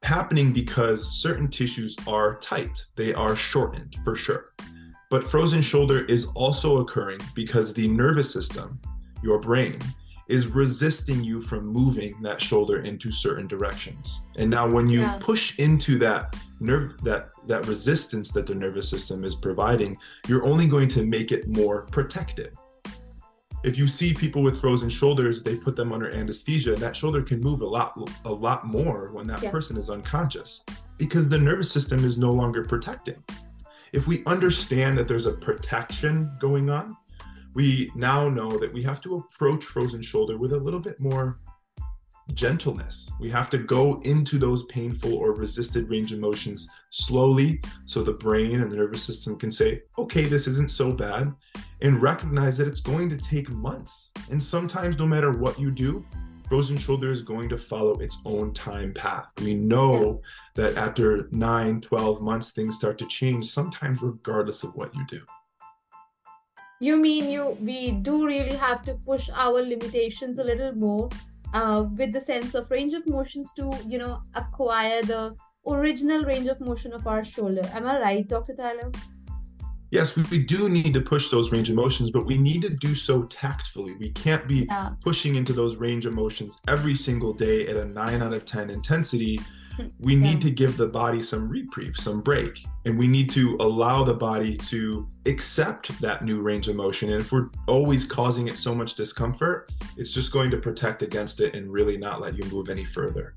happening 0.03 0.53
because 0.53 1.21
certain 1.21 1.47
tissues 1.47 1.95
are 2.07 2.37
tight 2.39 2.85
they 2.95 3.13
are 3.13 3.35
shortened 3.35 3.95
for 4.03 4.15
sure 4.15 4.53
but 5.13 5.23
frozen 5.23 5.61
shoulder 5.61 6.05
is 6.05 6.25
also 6.33 6.79
occurring 6.79 7.19
because 7.35 7.71
the 7.71 7.87
nervous 7.87 8.33
system, 8.33 8.81
your 9.21 9.37
brain, 9.37 9.77
is 10.27 10.47
resisting 10.47 11.23
you 11.23 11.39
from 11.39 11.67
moving 11.67 12.19
that 12.23 12.41
shoulder 12.41 12.81
into 12.81 13.11
certain 13.11 13.45
directions. 13.45 14.21
And 14.37 14.49
now 14.49 14.67
when 14.67 14.89
you 14.89 15.01
yeah. 15.01 15.19
push 15.19 15.59
into 15.59 15.99
that 15.99 16.35
nerve 16.59 16.99
that 17.03 17.29
that 17.45 17.67
resistance 17.67 18.31
that 18.31 18.47
the 18.47 18.55
nervous 18.55 18.89
system 18.89 19.23
is 19.23 19.35
providing, 19.35 19.97
you're 20.27 20.45
only 20.45 20.65
going 20.65 20.87
to 20.87 21.05
make 21.05 21.31
it 21.31 21.47
more 21.47 21.83
protected. 21.91 22.57
If 23.63 23.77
you 23.77 23.87
see 23.87 24.13
people 24.13 24.43
with 24.43 24.59
frozen 24.59 24.89
shoulders, 24.89 25.41
they 25.41 25.55
put 25.55 25.75
them 25.75 25.93
under 25.93 26.11
anesthesia, 26.11 26.73
and 26.73 26.81
that 26.81 26.95
shoulder 26.95 27.21
can 27.21 27.39
move 27.39 27.61
a 27.61 27.67
lot 27.67 27.97
a 28.25 28.31
lot 28.31 28.67
more 28.67 29.11
when 29.11 29.27
that 29.27 29.41
yeah. 29.41 29.51
person 29.51 29.77
is 29.77 29.89
unconscious 29.89 30.63
because 30.97 31.29
the 31.29 31.37
nervous 31.37 31.71
system 31.71 32.03
is 32.03 32.17
no 32.17 32.31
longer 32.31 32.63
protecting 32.63 33.23
if 33.93 34.07
we 34.07 34.25
understand 34.25 34.97
that 34.97 35.07
there's 35.07 35.27
a 35.27 35.33
protection 35.33 36.31
going 36.39 36.69
on, 36.69 36.97
we 37.53 37.91
now 37.95 38.27
know 38.27 38.49
that 38.57 38.73
we 38.73 38.81
have 38.81 38.99
to 39.01 39.17
approach 39.17 39.63
frozen 39.63 40.01
shoulder 40.01 40.37
with 40.37 40.53
a 40.53 40.57
little 40.57 40.79
bit 40.79 40.99
more 40.99 41.39
gentleness. 42.33 43.09
We 43.19 43.29
have 43.29 43.49
to 43.51 43.57
go 43.57 43.99
into 44.01 44.37
those 44.37 44.63
painful 44.65 45.13
or 45.13 45.33
resisted 45.33 45.89
range 45.89 46.11
of 46.11 46.19
motions 46.19 46.69
slowly 46.89 47.61
so 47.85 48.01
the 48.01 48.13
brain 48.13 48.61
and 48.61 48.71
the 48.71 48.77
nervous 48.77 49.03
system 49.03 49.37
can 49.37 49.51
say, 49.51 49.81
okay, 49.97 50.23
this 50.23 50.47
isn't 50.47 50.71
so 50.71 50.91
bad, 50.91 51.33
and 51.81 52.01
recognize 52.01 52.57
that 52.57 52.67
it's 52.67 52.81
going 52.81 53.09
to 53.09 53.17
take 53.17 53.49
months. 53.49 54.11
And 54.31 54.41
sometimes, 54.41 54.97
no 54.97 55.05
matter 55.05 55.31
what 55.31 55.59
you 55.59 55.71
do, 55.71 56.05
Frozen 56.47 56.77
Shoulder 56.77 57.09
is 57.11 57.23
going 57.23 57.49
to 57.49 57.57
follow 57.57 57.99
its 57.99 58.19
own 58.25 58.53
time 58.53 58.93
path. 58.93 59.25
We 59.41 59.53
know 59.55 60.21
yeah. 60.55 60.63
that 60.63 60.77
after 60.77 61.27
9, 61.31 61.81
12 61.81 62.21
months, 62.21 62.51
things 62.51 62.75
start 62.75 62.97
to 62.99 63.07
change, 63.07 63.45
sometimes 63.45 64.01
regardless 64.01 64.63
of 64.63 64.75
what 64.75 64.93
you 64.93 65.05
do. 65.07 65.21
You 66.79 66.97
mean 66.97 67.29
you 67.31 67.57
we 67.61 67.91
do 67.91 68.25
really 68.25 68.55
have 68.55 68.83
to 68.83 68.95
push 68.95 69.29
our 69.33 69.61
limitations 69.61 70.37
a 70.37 70.43
little 70.43 70.75
more 70.75 71.09
uh, 71.53 71.85
with 71.97 72.11
the 72.11 72.21
sense 72.21 72.55
of 72.55 72.69
range 72.69 72.93
of 72.93 73.07
motions 73.07 73.53
to, 73.53 73.71
you 73.87 73.97
know, 73.97 74.21
acquire 74.35 75.01
the 75.01 75.35
original 75.67 76.23
range 76.23 76.47
of 76.47 76.59
motion 76.59 76.93
of 76.93 77.07
our 77.07 77.23
shoulder. 77.23 77.61
Am 77.73 77.87
I 77.87 77.99
right, 77.99 78.27
Dr. 78.27 78.53
Tyler? 78.55 78.91
yes, 79.93 80.15
we, 80.15 80.23
we, 80.23 80.39
do 80.39 80.69
need 80.69 80.91
to 80.95 81.01
push 81.01 81.29
those 81.29 81.51
range 81.51 81.69
of 81.69 81.75
motions, 81.75 82.09
but 82.09 82.25
we 82.25 82.35
need 82.35 82.63
to 82.63 82.69
do 82.69 82.95
so 82.95 83.23
tactfully. 83.23 83.93
We 83.93 84.09
can't 84.09 84.47
be 84.47 84.65
yeah. 84.67 84.89
pushing 85.01 85.35
into 85.35 85.53
those 85.53 85.77
range 85.77 86.07
of 86.07 86.13
motions 86.13 86.59
every 86.67 86.95
single 86.95 87.31
day 87.31 87.67
at 87.67 87.77
a 87.77 87.85
nine 87.85 88.23
out 88.23 88.33
of 88.33 88.43
10 88.43 88.71
intensity. 88.71 89.39
We 89.99 90.15
need 90.15 90.41
to 90.41 90.51
give 90.51 90.77
the 90.77 90.87
body 90.87 91.21
some 91.23 91.49
reprieve, 91.49 91.97
some 91.97 92.21
break, 92.21 92.63
and 92.85 92.97
we 92.97 93.07
need 93.07 93.29
to 93.31 93.57
allow 93.59 94.03
the 94.03 94.13
body 94.13 94.57
to 94.57 95.07
accept 95.25 95.99
that 96.01 96.23
new 96.23 96.41
range 96.41 96.67
of 96.67 96.75
motion. 96.75 97.11
And 97.11 97.21
if 97.21 97.31
we're 97.31 97.49
always 97.67 98.05
causing 98.05 98.47
it 98.47 98.57
so 98.57 98.75
much 98.75 98.95
discomfort, 98.95 99.71
it's 99.97 100.11
just 100.11 100.31
going 100.31 100.51
to 100.51 100.57
protect 100.57 101.01
against 101.01 101.41
it 101.41 101.55
and 101.55 101.71
really 101.71 101.97
not 101.97 102.21
let 102.21 102.37
you 102.37 102.43
move 102.45 102.69
any 102.69 102.85
further. 102.85 103.35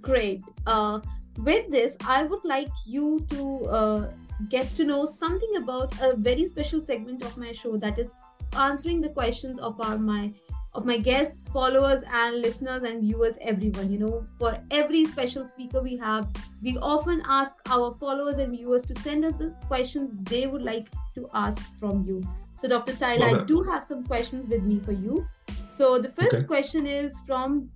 Great. 0.00 0.42
Uh, 0.66 1.00
with 1.38 1.70
this, 1.70 1.96
I 2.06 2.24
would 2.24 2.44
like 2.44 2.70
you 2.86 3.24
to 3.30 3.66
uh, 3.66 4.10
get 4.48 4.74
to 4.74 4.84
know 4.84 5.04
something 5.04 5.56
about 5.56 5.94
a 6.00 6.16
very 6.16 6.44
special 6.44 6.80
segment 6.80 7.22
of 7.22 7.36
my 7.36 7.52
show 7.52 7.76
that 7.76 7.98
is 7.98 8.14
answering 8.56 9.00
the 9.00 9.08
questions 9.08 9.58
of 9.58 9.80
our 9.80 9.98
my 9.98 10.32
of 10.72 10.86
my 10.86 10.98
guests, 10.98 11.48
followers, 11.48 12.04
and 12.12 12.40
listeners 12.40 12.82
and 12.82 13.02
viewers, 13.02 13.38
everyone. 13.40 13.90
You 13.90 13.98
know, 13.98 14.24
for 14.38 14.58
every 14.70 15.04
special 15.04 15.46
speaker 15.46 15.82
we 15.82 15.96
have, 15.96 16.28
we 16.62 16.78
often 16.78 17.22
ask 17.26 17.58
our 17.66 17.94
followers 17.94 18.38
and 18.38 18.52
viewers 18.52 18.84
to 18.86 18.94
send 18.94 19.24
us 19.24 19.36
the 19.36 19.54
questions 19.66 20.10
they 20.22 20.46
would 20.46 20.62
like 20.62 20.88
to 21.14 21.28
ask 21.34 21.60
from 21.78 22.04
you. 22.06 22.22
So, 22.54 22.68
Dr. 22.68 22.94
Tyler, 22.94 23.40
I 23.40 23.44
do 23.44 23.62
have 23.62 23.84
some 23.84 24.04
questions 24.04 24.46
with 24.46 24.62
me 24.62 24.80
for 24.80 24.92
you. 24.92 25.26
So, 25.70 25.98
the 25.98 26.10
first 26.10 26.34
okay. 26.34 26.44
question 26.44 26.86
is 26.86 27.18
from 27.26 27.70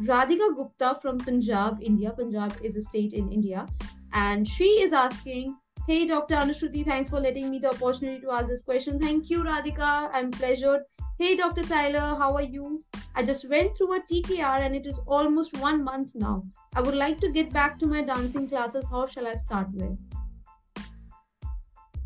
Radhika 0.00 0.56
Gupta 0.56 0.98
from 1.00 1.18
Punjab, 1.18 1.78
India. 1.82 2.10
Punjab 2.10 2.56
is 2.62 2.76
a 2.76 2.82
state 2.82 3.12
in 3.12 3.30
India. 3.30 3.66
And 4.12 4.48
she 4.48 4.82
is 4.82 4.92
asking, 4.92 5.56
Hey, 5.90 6.06
Dr. 6.06 6.36
Anushruti, 6.36 6.84
thanks 6.84 7.10
for 7.10 7.18
letting 7.18 7.50
me 7.50 7.58
the 7.58 7.70
opportunity 7.70 8.20
to 8.20 8.30
ask 8.30 8.48
this 8.48 8.62
question. 8.62 9.00
Thank 9.00 9.28
you, 9.28 9.42
Radhika. 9.42 10.08
I'm 10.12 10.30
pleasured. 10.30 10.82
Hey, 11.18 11.34
Dr. 11.34 11.64
Tyler, 11.64 12.14
how 12.16 12.32
are 12.36 12.42
you? 12.42 12.80
I 13.16 13.24
just 13.24 13.48
went 13.48 13.76
through 13.76 13.94
a 13.94 14.00
TKR 14.00 14.60
and 14.66 14.76
it 14.76 14.86
is 14.86 15.00
almost 15.08 15.56
one 15.56 15.82
month 15.82 16.12
now. 16.14 16.44
I 16.76 16.80
would 16.80 16.94
like 16.94 17.18
to 17.22 17.28
get 17.32 17.52
back 17.52 17.76
to 17.80 17.88
my 17.88 18.02
dancing 18.02 18.48
classes. 18.48 18.86
How 18.88 19.08
shall 19.08 19.26
I 19.26 19.34
start 19.34 19.66
with? 19.72 19.98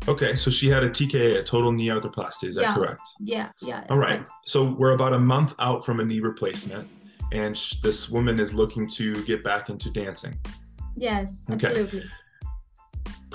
Okay, 0.07 0.35
so 0.35 0.49
she 0.49 0.67
had 0.67 0.83
a 0.83 0.89
TKA, 0.89 1.41
a 1.41 1.43
total 1.43 1.71
knee 1.71 1.89
arthroplasty. 1.89 2.47
Is 2.47 2.55
that 2.55 2.61
yeah. 2.61 2.73
correct? 2.73 3.07
Yeah, 3.19 3.49
yeah. 3.61 3.83
All 3.91 3.99
right. 3.99 4.25
So 4.45 4.63
we're 4.63 4.93
about 4.93 5.13
a 5.13 5.19
month 5.19 5.53
out 5.59 5.85
from 5.85 5.99
a 5.99 6.05
knee 6.05 6.21
replacement, 6.21 6.89
and 7.31 7.55
sh- 7.55 7.75
this 7.83 8.09
woman 8.09 8.39
is 8.39 8.51
looking 8.51 8.87
to 8.97 9.23
get 9.25 9.43
back 9.43 9.69
into 9.69 9.91
dancing. 9.91 10.39
Yes, 10.95 11.45
absolutely. 11.51 12.05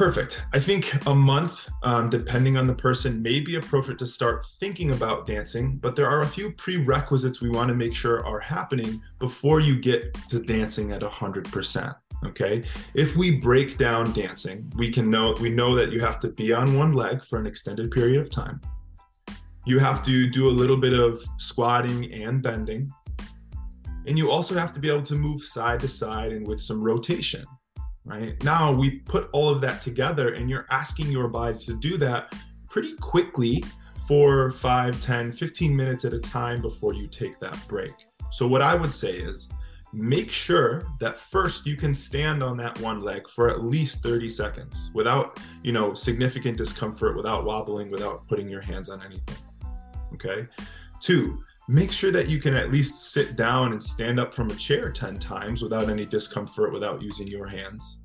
Perfect. 0.00 0.40
I 0.54 0.58
think 0.58 1.06
a 1.06 1.14
month, 1.14 1.68
um, 1.82 2.08
depending 2.08 2.56
on 2.56 2.66
the 2.66 2.74
person, 2.74 3.20
may 3.20 3.38
be 3.38 3.56
appropriate 3.56 3.98
to 3.98 4.06
start 4.06 4.46
thinking 4.58 4.92
about 4.92 5.26
dancing, 5.26 5.76
but 5.76 5.94
there 5.94 6.08
are 6.08 6.22
a 6.22 6.26
few 6.26 6.52
prerequisites 6.52 7.42
we 7.42 7.50
want 7.50 7.68
to 7.68 7.74
make 7.74 7.94
sure 7.94 8.26
are 8.26 8.40
happening 8.40 9.02
before 9.18 9.60
you 9.60 9.78
get 9.78 10.14
to 10.30 10.40
dancing 10.40 10.92
at 10.92 11.02
100% 11.02 11.94
okay? 12.24 12.62
If 12.94 13.14
we 13.14 13.32
break 13.32 13.76
down 13.76 14.14
dancing 14.14 14.72
we 14.74 14.90
can 14.90 15.10
know 15.10 15.36
we 15.38 15.50
know 15.50 15.76
that 15.76 15.92
you 15.92 16.00
have 16.00 16.18
to 16.20 16.28
be 16.28 16.50
on 16.50 16.78
one 16.78 16.92
leg 16.92 17.22
for 17.22 17.38
an 17.38 17.46
extended 17.46 17.90
period 17.90 18.22
of 18.22 18.30
time. 18.30 18.58
You 19.66 19.78
have 19.80 20.02
to 20.04 20.30
do 20.30 20.48
a 20.48 20.54
little 20.60 20.78
bit 20.78 20.94
of 20.94 21.22
squatting 21.36 22.10
and 22.10 22.42
bending 22.42 22.90
and 24.06 24.16
you 24.16 24.30
also 24.30 24.54
have 24.54 24.72
to 24.72 24.80
be 24.80 24.88
able 24.88 25.02
to 25.02 25.14
move 25.14 25.42
side 25.42 25.80
to 25.80 25.88
side 25.88 26.32
and 26.32 26.48
with 26.48 26.58
some 26.58 26.82
rotation 26.82 27.44
right? 28.04 28.42
Now 28.44 28.72
we 28.72 29.00
put 29.00 29.28
all 29.32 29.48
of 29.48 29.60
that 29.60 29.82
together 29.82 30.34
and 30.34 30.48
you're 30.48 30.66
asking 30.70 31.10
your 31.10 31.28
body 31.28 31.58
to 31.58 31.74
do 31.74 31.96
that 31.98 32.34
pretty 32.68 32.94
quickly 32.96 33.64
for 34.06 34.50
5 34.52 35.00
10 35.00 35.32
15 35.32 35.76
minutes 35.76 36.04
at 36.04 36.14
a 36.14 36.18
time 36.18 36.62
before 36.62 36.94
you 36.94 37.06
take 37.06 37.38
that 37.40 37.58
break. 37.68 37.92
So 38.30 38.46
what 38.46 38.62
i 38.62 38.74
would 38.74 38.92
say 38.92 39.16
is 39.16 39.48
make 39.92 40.30
sure 40.30 40.86
that 41.00 41.16
first 41.16 41.66
you 41.66 41.76
can 41.76 41.92
stand 41.92 42.42
on 42.42 42.56
that 42.56 42.78
one 42.80 43.00
leg 43.00 43.28
for 43.28 43.50
at 43.50 43.64
least 43.64 44.02
30 44.04 44.28
seconds 44.28 44.90
without 44.94 45.40
you 45.64 45.72
know 45.72 45.94
significant 45.94 46.56
discomfort 46.56 47.16
without 47.16 47.44
wobbling 47.44 47.90
without 47.90 48.26
putting 48.28 48.48
your 48.48 48.60
hands 48.60 48.88
on 48.88 49.02
anything 49.02 49.36
okay? 50.14 50.46
Two 51.00 51.42
make 51.70 51.92
sure 51.92 52.10
that 52.10 52.26
you 52.28 52.40
can 52.40 52.54
at 52.54 52.72
least 52.72 53.12
sit 53.12 53.36
down 53.36 53.70
and 53.70 53.80
stand 53.80 54.18
up 54.18 54.34
from 54.34 54.50
a 54.50 54.54
chair 54.56 54.90
10 54.90 55.20
times 55.20 55.62
without 55.62 55.88
any 55.88 56.04
discomfort 56.04 56.72
without 56.72 57.00
using 57.00 57.28
your 57.28 57.46
hands. 57.46 58.00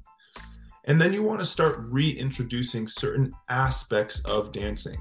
And 0.84 1.02
then 1.02 1.12
you 1.12 1.24
want 1.24 1.40
to 1.40 1.46
start 1.48 1.80
reintroducing 1.80 2.88
certain 2.88 3.34
aspects 3.50 4.24
of 4.26 4.52
dancing. 4.52 5.00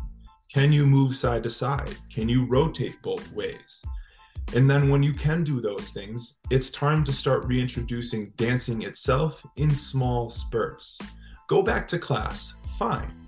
Can 0.50 0.73
you 0.73 0.87
move 0.87 1.14
side 1.14 1.42
to 1.42 1.50
side? 1.50 1.94
Can 2.11 2.26
you 2.26 2.47
rotate 2.47 3.02
both 3.02 3.30
ways? 3.33 3.83
And 4.54 4.71
then 4.71 4.88
when 4.88 5.02
you 5.02 5.12
can 5.12 5.44
do 5.44 5.61
those 5.61 5.90
things, 5.90 6.38
it's 6.50 6.71
time 6.71 7.04
to 7.04 7.12
start 7.12 7.44
reintroducing 7.44 8.33
dancing 8.37 8.80
itself 8.83 9.44
in 9.56 9.75
small 9.75 10.30
spurts. 10.30 10.99
Go 11.49 11.61
back 11.61 11.87
to 11.88 11.99
class, 11.99 12.54
fine. 12.78 13.24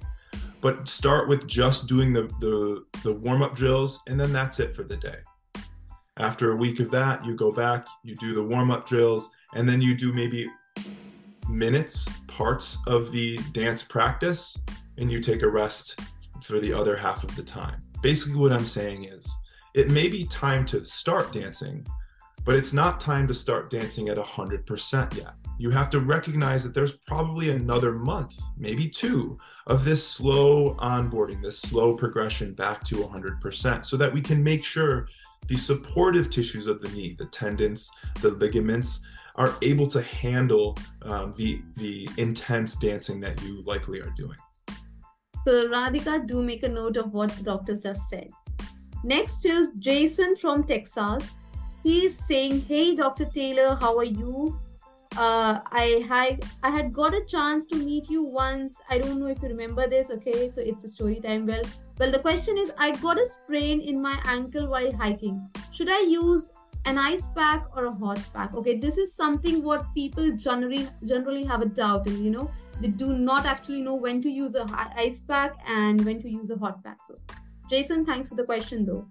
But 0.67 0.89
start 0.89 1.29
with 1.29 1.47
just 1.47 1.87
doing 1.87 2.13
the, 2.13 2.23
the, 2.41 2.85
the 3.05 3.13
warm 3.13 3.41
up 3.41 3.55
drills, 3.55 4.01
and 4.09 4.19
then 4.19 4.33
that's 4.33 4.59
it 4.59 4.75
for 4.75 4.83
the 4.83 4.97
day. 4.97 5.19
After 6.17 6.51
a 6.51 6.57
week 6.57 6.81
of 6.81 6.91
that, 6.91 7.25
you 7.25 7.37
go 7.37 7.53
back, 7.53 7.87
you 8.03 8.17
do 8.17 8.35
the 8.35 8.43
warm 8.43 8.73
up 8.73 8.85
drills, 8.85 9.31
and 9.55 9.69
then 9.69 9.81
you 9.81 9.95
do 9.95 10.13
maybe 10.13 10.51
minutes, 11.49 12.09
parts 12.27 12.79
of 12.89 13.13
the 13.13 13.39
dance 13.53 13.85
practice, 13.85 14.59
and 14.99 15.09
you 15.09 15.21
take 15.21 15.43
a 15.43 15.49
rest 15.49 16.01
for 16.43 16.59
the 16.59 16.73
other 16.73 16.97
half 16.97 17.23
of 17.23 17.37
the 17.37 17.45
time. 17.45 17.79
Basically, 18.03 18.35
what 18.35 18.53
I'm 18.53 18.67
saying 18.67 19.05
is 19.05 19.33
it 19.75 19.93
may 19.93 20.09
be 20.09 20.25
time 20.25 20.67
to 20.67 20.85
start 20.85 21.33
dancing, 21.33 21.87
but 22.47 22.55
it's 22.55 22.73
not 22.73 23.01
time 23.01 23.27
to 23.27 23.35
start 23.35 23.71
dancing 23.71 24.09
at 24.09 24.17
100% 24.17 25.17
yet. 25.17 25.33
You 25.59 25.71
have 25.71 25.91
to 25.91 26.01
recognize 26.01 26.63
that 26.63 26.75
there's 26.75 26.93
probably 26.93 27.51
another 27.51 27.93
month, 27.93 28.39
maybe 28.57 28.89
two, 28.89 29.37
of 29.67 29.85
this 29.85 30.07
slow 30.07 30.77
onboarding, 30.77 31.43
this 31.43 31.59
slow 31.59 31.95
progression 31.95 32.55
back 32.55 32.85
to 32.85 32.97
100%, 32.97 33.85
so 33.85 33.97
that 33.97 34.13
we 34.13 34.21
can 34.21 34.45
make 34.45 34.65
sure 34.65 35.09
the 35.49 35.57
supportive 35.57 36.31
tissues 36.31 36.69
of 36.69 36.81
the 36.81 36.89
knee, 36.91 37.17
the 37.19 37.27
tendons, 37.27 37.91
the 38.21 38.31
ligaments, 38.31 39.01
are 39.35 39.55
able 39.63 39.89
to 39.89 40.01
handle 40.03 40.79
um, 41.03 41.35
the 41.37 41.61
the 41.77 42.09
intense 42.17 42.75
dancing 42.77 43.21
that 43.21 43.41
you 43.43 43.63
likely 43.65 44.01
are 44.01 44.13
doing. 44.17 44.39
So 45.45 45.69
Radhika, 45.69 46.27
do 46.27 46.43
make 46.43 46.63
a 46.63 46.69
note 46.69 46.97
of 46.97 47.13
what 47.13 47.31
the 47.33 47.43
doctors 47.43 47.83
just 47.83 48.09
said. 48.09 48.31
Next 49.05 49.45
is 49.45 49.73
Jason 49.79 50.37
from 50.37 50.65
Texas. 50.65 51.35
He's 51.87 52.19
saying, 52.19 52.63
"Hey, 52.69 52.97
Dr. 52.97 53.27
Taylor, 53.27 53.77
how 53.81 53.97
are 53.97 54.13
you? 54.21 54.59
Uh, 55.17 55.61
I 55.81 56.05
had 56.09 56.45
I 56.69 56.71
had 56.77 56.93
got 56.93 57.15
a 57.15 57.21
chance 57.33 57.67
to 57.73 57.77
meet 57.77 58.09
you 58.11 58.23
once. 58.25 58.81
I 58.91 58.99
don't 59.03 59.21
know 59.21 59.29
if 59.35 59.41
you 59.41 59.51
remember 59.51 59.87
this. 59.93 60.11
Okay, 60.15 60.51
so 60.51 60.65
it's 60.71 60.83
a 60.83 60.89
story 60.95 61.21
time. 61.27 61.47
Well, 61.51 61.63
well, 62.01 62.11
the 62.11 62.19
question 62.19 62.59
is, 62.59 62.73
I 62.77 62.91
got 63.05 63.21
a 63.21 63.27
sprain 63.27 63.83
in 63.93 64.03
my 64.03 64.15
ankle 64.33 64.67
while 64.73 64.91
hiking. 65.03 65.39
Should 65.71 65.93
I 65.99 66.01
use 66.15 66.51
an 66.87 66.99
ice 66.99 67.29
pack 67.37 67.69
or 67.77 67.85
a 67.85 67.93
hot 68.01 68.19
pack? 68.35 68.57
Okay, 68.63 68.77
this 68.87 68.99
is 69.05 69.15
something 69.15 69.63
what 69.63 69.87
people 69.95 70.33
generally 70.49 70.89
generally 71.13 71.45
have 71.45 71.63
a 71.63 71.71
doubt 71.83 72.09
in. 72.09 72.25
You 72.25 72.33
know, 72.33 72.51
they 72.81 72.89
do 73.05 73.13
not 73.13 73.47
actually 73.47 73.83
know 73.83 73.95
when 73.95 74.21
to 74.23 74.35
use 74.41 74.57
a 74.57 74.67
ice 75.05 75.23
pack 75.23 75.55
and 75.79 76.05
when 76.05 76.21
to 76.27 76.29
use 76.29 76.51
a 76.51 76.59
hot 76.67 76.83
pack. 76.83 76.99
So 77.07 77.15
Jason, 77.71 78.05
thanks 78.05 78.29
for 78.29 78.35
the 78.43 78.49
question 78.53 78.85
though. 78.85 79.07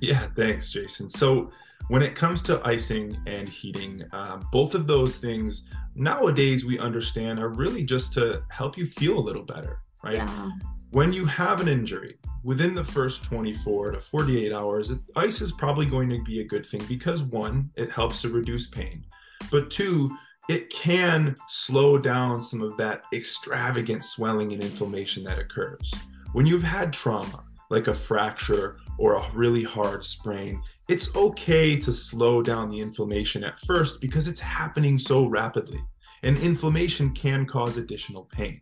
Yeah, 0.00 0.28
thanks, 0.34 0.70
Jason. 0.70 1.08
So, 1.08 1.50
when 1.90 2.02
it 2.02 2.14
comes 2.14 2.40
to 2.40 2.64
icing 2.64 3.20
and 3.26 3.48
heating, 3.48 4.04
um, 4.12 4.46
both 4.52 4.76
of 4.76 4.86
those 4.86 5.16
things 5.16 5.64
nowadays 5.96 6.64
we 6.64 6.78
understand 6.78 7.40
are 7.40 7.48
really 7.48 7.82
just 7.82 8.12
to 8.12 8.44
help 8.48 8.78
you 8.78 8.86
feel 8.86 9.18
a 9.18 9.26
little 9.28 9.42
better, 9.42 9.82
right? 10.04 10.14
Yeah. 10.14 10.50
When 10.92 11.12
you 11.12 11.26
have 11.26 11.60
an 11.60 11.66
injury, 11.66 12.18
within 12.44 12.74
the 12.74 12.84
first 12.84 13.24
24 13.24 13.90
to 13.90 14.00
48 14.00 14.52
hours, 14.52 14.92
ice 15.16 15.40
is 15.40 15.50
probably 15.50 15.84
going 15.84 16.08
to 16.10 16.22
be 16.22 16.38
a 16.38 16.44
good 16.44 16.64
thing 16.64 16.84
because 16.88 17.24
one, 17.24 17.68
it 17.74 17.90
helps 17.90 18.22
to 18.22 18.28
reduce 18.28 18.68
pain, 18.68 19.04
but 19.50 19.68
two, 19.68 20.16
it 20.48 20.70
can 20.70 21.34
slow 21.48 21.98
down 21.98 22.40
some 22.40 22.62
of 22.62 22.76
that 22.76 23.02
extravagant 23.12 24.04
swelling 24.04 24.52
and 24.52 24.62
inflammation 24.62 25.24
that 25.24 25.40
occurs. 25.40 25.92
When 26.34 26.46
you've 26.46 26.62
had 26.62 26.92
trauma, 26.92 27.42
like 27.68 27.88
a 27.88 27.94
fracture 27.94 28.76
or 28.98 29.14
a 29.14 29.30
really 29.32 29.62
hard 29.64 30.04
sprain, 30.04 30.62
it's 30.90 31.14
okay 31.14 31.78
to 31.78 31.92
slow 31.92 32.42
down 32.42 32.68
the 32.68 32.80
inflammation 32.80 33.44
at 33.44 33.60
first 33.60 34.00
because 34.00 34.26
it's 34.26 34.40
happening 34.40 34.98
so 34.98 35.24
rapidly. 35.24 35.80
And 36.24 36.36
inflammation 36.38 37.10
can 37.10 37.46
cause 37.46 37.76
additional 37.76 38.24
pain. 38.24 38.60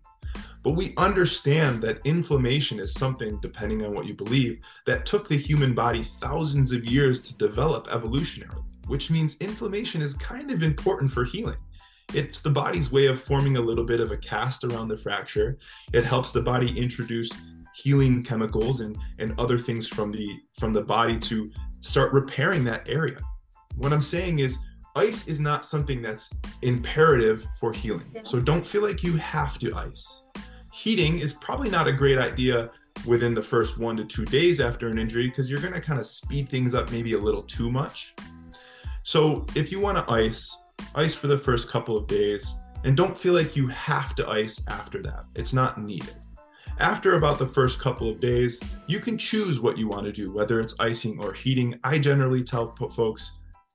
But 0.63 0.73
we 0.73 0.93
understand 0.99 1.81
that 1.85 2.03
inflammation 2.05 2.81
is 2.81 2.93
something, 2.93 3.41
depending 3.41 3.83
on 3.83 3.95
what 3.95 4.05
you 4.05 4.13
believe, 4.13 4.61
that 4.85 5.07
took 5.07 5.27
the 5.27 5.39
human 5.39 5.75
body 5.75 6.03
thousands 6.03 6.71
of 6.71 6.85
years 6.85 7.23
to 7.23 7.39
develop 7.39 7.87
evolutionarily, 7.87 8.63
which 8.89 9.11
means 9.11 9.39
inflammation 9.39 10.03
is 10.03 10.13
kind 10.13 10.51
of 10.51 10.63
important 10.63 11.11
for 11.11 11.25
healing. 11.25 11.57
It's 12.13 12.43
the 12.43 12.51
body's 12.51 12.93
way 12.93 13.07
of 13.07 13.19
forming 13.19 13.57
a 13.57 13.63
little 13.63 13.85
bit 13.85 14.01
of 14.01 14.13
a 14.13 14.19
cast 14.19 14.65
around 14.65 14.89
the 14.89 14.97
fracture. 14.99 15.59
It 15.95 16.05
helps 16.05 16.33
the 16.33 16.43
body 16.43 16.79
introduce 16.79 17.31
healing 17.75 18.23
chemicals 18.23 18.81
and 18.81 18.99
and 19.19 19.35
other 19.39 19.59
things 19.59 19.87
from 19.87 20.11
the 20.11 20.29
from 20.59 20.73
the 20.73 20.83
body 20.83 21.19
to 21.19 21.51
start 21.81 22.13
repairing 22.13 22.65
that 22.65 22.89
area. 22.89 23.19
What 23.77 23.93
i'm 23.93 24.03
saying 24.03 24.41
is 24.41 24.59
ice 24.97 25.29
is 25.29 25.39
not 25.39 25.65
something 25.65 26.03
that's 26.03 26.31
imperative 26.63 27.47
for 27.61 27.73
healing. 27.73 28.17
So 28.25 28.41
don't 28.41 28.67
feel 28.67 28.83
like 28.83 29.03
you 29.03 29.17
have 29.17 29.59
to 29.61 29.75
ice. 29.77 30.23
Heating 30.73 31.21
is 31.21 31.33
probably 31.33 31.71
not 31.71 31.87
a 31.87 31.93
great 31.93 32.19
idea 32.19 32.71
within 33.07 33.33
the 33.33 33.43
first 33.43 33.79
one 33.79 33.97
to 33.97 34.05
two 34.05 34.25
days 34.25 34.61
after 34.61 34.89
an 34.89 34.99
injury 34.99 35.29
because 35.29 35.49
you're 35.51 35.61
going 35.61 35.73
to 35.75 35.81
kind 35.81 36.01
of 36.01 36.07
speed 36.07 36.49
things 36.49 36.75
up 36.75 36.91
maybe 36.91 37.13
a 37.13 37.19
little 37.19 37.43
too 37.43 37.71
much. 37.71 38.15
So 39.05 39.47
if 39.55 39.71
you 39.71 39.79
want 39.81 39.99
to 39.99 40.13
ice 40.13 40.57
ice 40.95 41.15
for 41.15 41.27
the 41.27 41.39
first 41.39 41.69
couple 41.69 41.97
of 41.97 42.07
days 42.07 42.61
And 42.85 42.97
don't 42.97 43.19
feel 43.19 43.35
like 43.35 43.57
you 43.57 43.67
have 43.69 44.15
to 44.17 44.29
ice 44.29 44.63
after 44.69 45.03
that. 45.03 45.25
It's 45.35 45.53
not 45.53 45.81
needed. 45.81 46.15
After 46.81 47.17
about 47.17 47.41
the 47.41 47.47
first 47.47 47.81
couple 47.81 48.09
of 48.09 48.21
days, 48.21 48.61
you 48.87 49.01
can 49.01 49.19
choose 49.19 49.61
what 49.61 49.77
you 49.77 49.89
want 49.89 50.05
to 50.05 50.13
do, 50.13 50.33
whether 50.33 50.61
it's 50.61 50.77
icing 50.79 51.19
or 51.21 51.33
heating. 51.33 51.77
I 51.83 51.99
generally 51.99 52.45
tell 52.45 52.73
folks 52.95 53.33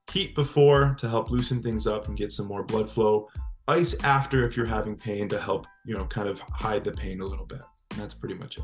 heat 0.10 0.34
before 0.36 0.96
to 1.00 1.10
help 1.10 1.30
loosen 1.30 1.62
things 1.62 1.86
up 1.86 2.08
and 2.08 2.16
get 2.16 2.32
some 2.32 2.48
more 2.48 2.64
blood 2.64 2.90
flow. 2.90 3.28
Ice 3.68 4.02
after 4.06 4.46
if 4.46 4.56
you're 4.56 4.66
having 4.66 4.96
pain 4.96 5.28
to 5.30 5.40
help, 5.40 5.68
you 5.86 5.96
know, 5.96 6.06
kind 6.06 6.30
of 6.30 6.40
hide 6.40 6.86
the 6.86 6.94
pain 6.94 7.20
a 7.20 7.26
little 7.26 7.46
bit. 7.46 7.62
And 7.92 8.00
that's 8.00 8.14
pretty 8.14 8.36
much 8.36 8.58
it. 8.58 8.64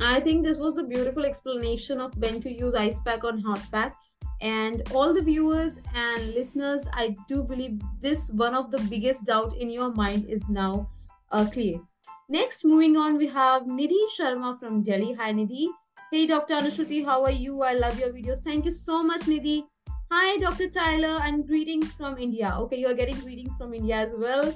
I 0.00 0.18
think 0.18 0.44
this 0.44 0.58
was 0.58 0.74
the 0.74 0.84
beautiful 0.84 1.24
explanation 1.24 2.00
of 2.00 2.16
when 2.18 2.40
to 2.40 2.52
use 2.52 2.74
ice 2.74 3.00
pack 3.00 3.22
on 3.22 3.38
hot 3.38 3.62
pack. 3.70 3.94
And 4.40 4.82
all 4.92 5.14
the 5.14 5.22
viewers 5.22 5.80
and 5.94 6.34
listeners, 6.34 6.88
I 6.92 7.14
do 7.28 7.44
believe 7.44 7.80
this 8.00 8.30
one 8.32 8.56
of 8.56 8.72
the 8.72 8.78
biggest 8.90 9.24
doubt 9.24 9.56
in 9.56 9.70
your 9.70 9.92
mind 9.92 10.26
is 10.28 10.48
now 10.48 10.90
uh, 11.30 11.46
clear. 11.46 11.78
Next, 12.28 12.64
moving 12.64 12.96
on, 12.96 13.18
we 13.18 13.28
have 13.28 13.62
Nidhi 13.66 14.00
Sharma 14.18 14.58
from 14.58 14.82
Delhi. 14.82 15.12
Hi, 15.12 15.32
Nidhi. 15.32 15.68
Hey, 16.10 16.26
Dr. 16.26 16.54
Anushruti, 16.54 17.04
how 17.04 17.22
are 17.22 17.30
you? 17.30 17.62
I 17.62 17.74
love 17.74 18.00
your 18.00 18.08
videos. 18.08 18.40
Thank 18.40 18.64
you 18.64 18.72
so 18.72 19.00
much, 19.04 19.20
Nidhi. 19.20 19.62
Hi, 20.10 20.36
Dr. 20.38 20.68
Tyler, 20.68 21.20
and 21.22 21.46
greetings 21.46 21.92
from 21.92 22.18
India. 22.18 22.52
Okay, 22.62 22.78
you 22.78 22.88
are 22.88 22.94
getting 22.94 23.20
greetings 23.20 23.54
from 23.56 23.72
India 23.74 23.94
as 23.94 24.12
well. 24.18 24.52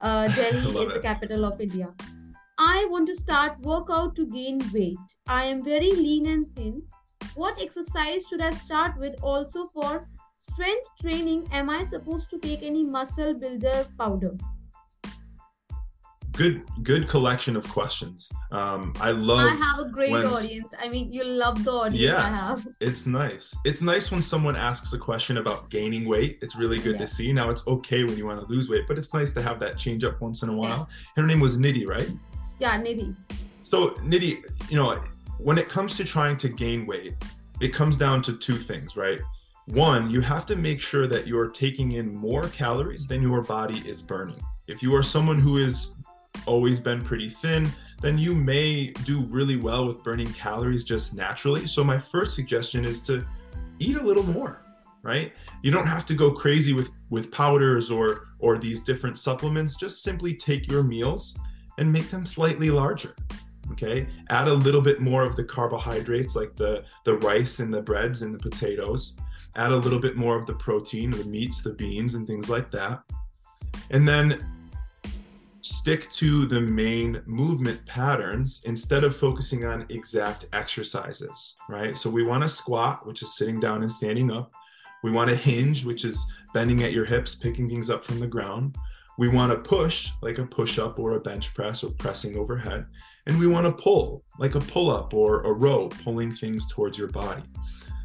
Uh, 0.00 0.26
Delhi 0.34 0.58
is 0.70 0.74
it. 0.74 0.94
the 0.94 0.98
capital 0.98 1.44
of 1.44 1.60
India. 1.60 1.94
I 2.58 2.86
want 2.90 3.06
to 3.06 3.14
start 3.14 3.60
workout 3.60 4.16
to 4.16 4.26
gain 4.26 4.60
weight. 4.74 4.98
I 5.28 5.44
am 5.44 5.62
very 5.62 5.92
lean 5.92 6.26
and 6.26 6.52
thin. 6.56 6.82
What 7.36 7.62
exercise 7.62 8.26
should 8.26 8.40
I 8.40 8.50
start 8.50 8.98
with? 8.98 9.14
Also 9.22 9.68
for 9.68 10.08
strength 10.38 10.90
training, 11.00 11.48
am 11.52 11.70
I 11.70 11.84
supposed 11.84 12.30
to 12.30 12.40
take 12.40 12.64
any 12.64 12.82
muscle 12.82 13.32
builder 13.32 13.86
powder? 13.96 14.36
Good 16.32 16.62
good 16.82 17.08
collection 17.08 17.56
of 17.56 17.68
questions. 17.68 18.32
Um 18.50 18.92
i 19.00 19.10
love 19.10 19.50
i 19.52 19.54
have 19.54 19.78
a 19.78 19.88
great 19.88 20.12
when, 20.12 20.26
audience. 20.26 20.74
I 20.82 20.88
mean 20.88 21.12
you 21.12 21.24
love 21.24 21.64
the 21.64 21.70
audience 21.70 22.00
yeah, 22.00 22.18
i 22.18 22.28
have. 22.28 22.66
it's 22.80 23.06
nice. 23.06 23.54
It's 23.64 23.82
nice 23.82 24.10
when 24.10 24.22
someone 24.22 24.56
asks 24.56 24.92
a 24.92 24.98
question 24.98 25.38
about 25.38 25.70
gaining 25.70 26.04
weight. 26.06 26.38
It's 26.42 26.56
really 26.56 26.78
good 26.78 26.94
yeah. 26.94 27.06
to 27.06 27.06
see. 27.06 27.32
Now 27.32 27.50
it's 27.50 27.66
okay 27.66 28.04
when 28.04 28.16
you 28.16 28.26
want 28.26 28.40
to 28.40 28.46
lose 28.46 28.68
weight 28.68 28.86
but 28.88 28.98
it's 28.98 29.12
nice 29.12 29.32
to 29.34 29.42
have 29.42 29.60
that 29.60 29.78
change 29.78 30.04
up 30.04 30.20
once 30.20 30.42
in 30.42 30.48
a 30.48 30.56
while. 30.56 30.86
Yes. 30.88 30.98
her 31.16 31.26
name 31.26 31.40
was 31.40 31.58
nidhi 31.58 31.86
right? 31.86 32.10
Yeah 32.58 32.80
nidhi. 32.80 33.14
So 33.62 33.90
nidhi 34.12 34.42
you 34.70 34.76
know 34.76 35.02
when 35.38 35.58
it 35.58 35.68
comes 35.68 35.96
to 35.96 36.04
trying 36.04 36.36
to 36.38 36.48
gain 36.48 36.86
weight 36.86 37.14
it 37.60 37.74
comes 37.74 37.96
down 37.96 38.22
to 38.22 38.32
two 38.36 38.56
things 38.56 38.96
right? 38.96 39.20
One 39.66 40.10
you 40.10 40.20
have 40.22 40.46
to 40.46 40.56
make 40.56 40.80
sure 40.80 41.06
that 41.06 41.26
you're 41.26 41.48
taking 41.48 41.92
in 41.92 42.14
more 42.14 42.48
calories 42.48 43.06
than 43.06 43.22
your 43.22 43.42
body 43.42 43.78
is 43.86 44.02
burning. 44.02 44.40
If 44.66 44.82
you 44.82 44.94
are 44.94 45.02
someone 45.02 45.38
who 45.38 45.58
is 45.58 45.94
always 46.46 46.80
been 46.80 47.02
pretty 47.02 47.28
thin, 47.28 47.70
then 48.00 48.18
you 48.18 48.34
may 48.34 48.88
do 49.04 49.22
really 49.26 49.56
well 49.56 49.86
with 49.86 50.02
burning 50.02 50.32
calories 50.32 50.84
just 50.84 51.14
naturally. 51.14 51.66
So 51.66 51.84
my 51.84 51.98
first 51.98 52.34
suggestion 52.34 52.84
is 52.84 53.00
to 53.02 53.24
eat 53.78 53.96
a 53.96 54.02
little 54.02 54.24
more, 54.24 54.62
right? 55.02 55.32
You 55.62 55.70
don't 55.70 55.86
have 55.86 56.04
to 56.06 56.14
go 56.14 56.30
crazy 56.30 56.72
with 56.72 56.90
with 57.10 57.30
powders 57.30 57.90
or 57.90 58.28
or 58.38 58.58
these 58.58 58.80
different 58.80 59.18
supplements. 59.18 59.76
Just 59.76 60.02
simply 60.02 60.34
take 60.34 60.66
your 60.66 60.82
meals 60.82 61.36
and 61.78 61.92
make 61.92 62.10
them 62.10 62.26
slightly 62.26 62.70
larger. 62.70 63.14
Okay? 63.70 64.06
Add 64.28 64.48
a 64.48 64.54
little 64.54 64.82
bit 64.82 65.00
more 65.00 65.22
of 65.22 65.36
the 65.36 65.44
carbohydrates 65.44 66.34
like 66.34 66.56
the 66.56 66.84
the 67.04 67.16
rice 67.18 67.60
and 67.60 67.72
the 67.72 67.80
breads 67.80 68.22
and 68.22 68.34
the 68.34 68.38
potatoes. 68.38 69.16
Add 69.54 69.72
a 69.72 69.76
little 69.76 69.98
bit 69.98 70.16
more 70.16 70.36
of 70.36 70.46
the 70.46 70.54
protein, 70.54 71.10
the 71.10 71.24
meats, 71.24 71.62
the 71.62 71.74
beans 71.74 72.14
and 72.14 72.26
things 72.26 72.48
like 72.48 72.70
that. 72.72 73.02
And 73.90 74.08
then 74.08 74.44
stick 75.62 76.10
to 76.10 76.44
the 76.44 76.60
main 76.60 77.22
movement 77.24 77.84
patterns 77.86 78.60
instead 78.64 79.04
of 79.04 79.16
focusing 79.16 79.64
on 79.64 79.86
exact 79.90 80.46
exercises, 80.52 81.54
right? 81.68 81.96
So 81.96 82.10
we 82.10 82.26
want 82.26 82.42
to 82.42 82.48
squat, 82.48 83.06
which 83.06 83.22
is 83.22 83.36
sitting 83.36 83.60
down 83.60 83.82
and 83.82 83.90
standing 83.90 84.30
up. 84.30 84.50
We 85.04 85.12
want 85.12 85.30
to 85.30 85.36
hinge, 85.36 85.84
which 85.84 86.04
is 86.04 86.24
bending 86.52 86.82
at 86.82 86.92
your 86.92 87.04
hips, 87.04 87.36
picking 87.36 87.68
things 87.68 87.90
up 87.90 88.04
from 88.04 88.18
the 88.18 88.26
ground. 88.26 88.76
We 89.18 89.28
want 89.28 89.52
to 89.52 89.58
push, 89.58 90.10
like 90.20 90.38
a 90.38 90.44
push 90.44 90.80
up 90.80 90.98
or 90.98 91.14
a 91.14 91.20
bench 91.20 91.54
press 91.54 91.84
or 91.84 91.92
pressing 91.92 92.36
overhead. 92.36 92.86
And 93.26 93.38
we 93.38 93.46
want 93.46 93.64
to 93.66 93.82
pull, 93.82 94.24
like 94.40 94.56
a 94.56 94.60
pull 94.60 94.90
up 94.90 95.14
or 95.14 95.42
a 95.42 95.52
row, 95.52 95.88
pulling 96.02 96.32
things 96.32 96.66
towards 96.68 96.98
your 96.98 97.08
body. 97.08 97.42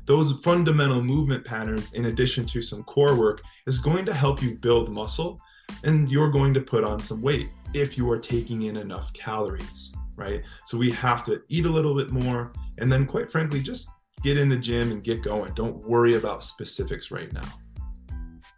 Those 0.06 0.40
fundamental 0.44 1.02
movement 1.02 1.44
patterns, 1.44 1.92
in 1.94 2.06
addition 2.06 2.46
to 2.48 2.62
some 2.62 2.84
core 2.84 3.16
work, 3.16 3.42
is 3.66 3.80
going 3.80 4.06
to 4.06 4.14
help 4.14 4.44
you 4.44 4.56
build 4.56 4.90
muscle 4.90 5.42
and 5.84 6.10
you're 6.12 6.32
going 6.32 6.54
to 6.54 6.62
put 6.62 6.84
on 6.84 7.00
some 7.00 7.22
weight 7.22 7.50
if 7.74 7.98
you 7.98 8.10
are 8.12 8.18
taking 8.20 8.64
in 8.64 8.78
enough 8.78 9.14
calories, 9.14 9.94
right? 10.16 10.42
So 10.66 10.78
we 10.78 10.92
have 10.92 11.24
to 11.26 11.42
eat 11.50 11.66
a 11.66 11.70
little 11.70 11.96
bit 11.96 12.12
more 12.12 12.52
and 12.78 12.92
then, 12.92 13.06
quite 13.06 13.32
frankly, 13.32 13.62
just 13.62 13.90
get 14.24 14.38
in 14.38 14.50
the 14.50 14.58
gym 14.58 14.92
and 14.92 15.04
get 15.04 15.22
going. 15.22 15.54
Don't 15.54 15.78
worry 15.88 16.16
about 16.16 16.44
specifics 16.44 17.12
right 17.12 17.32
now. 17.32 17.48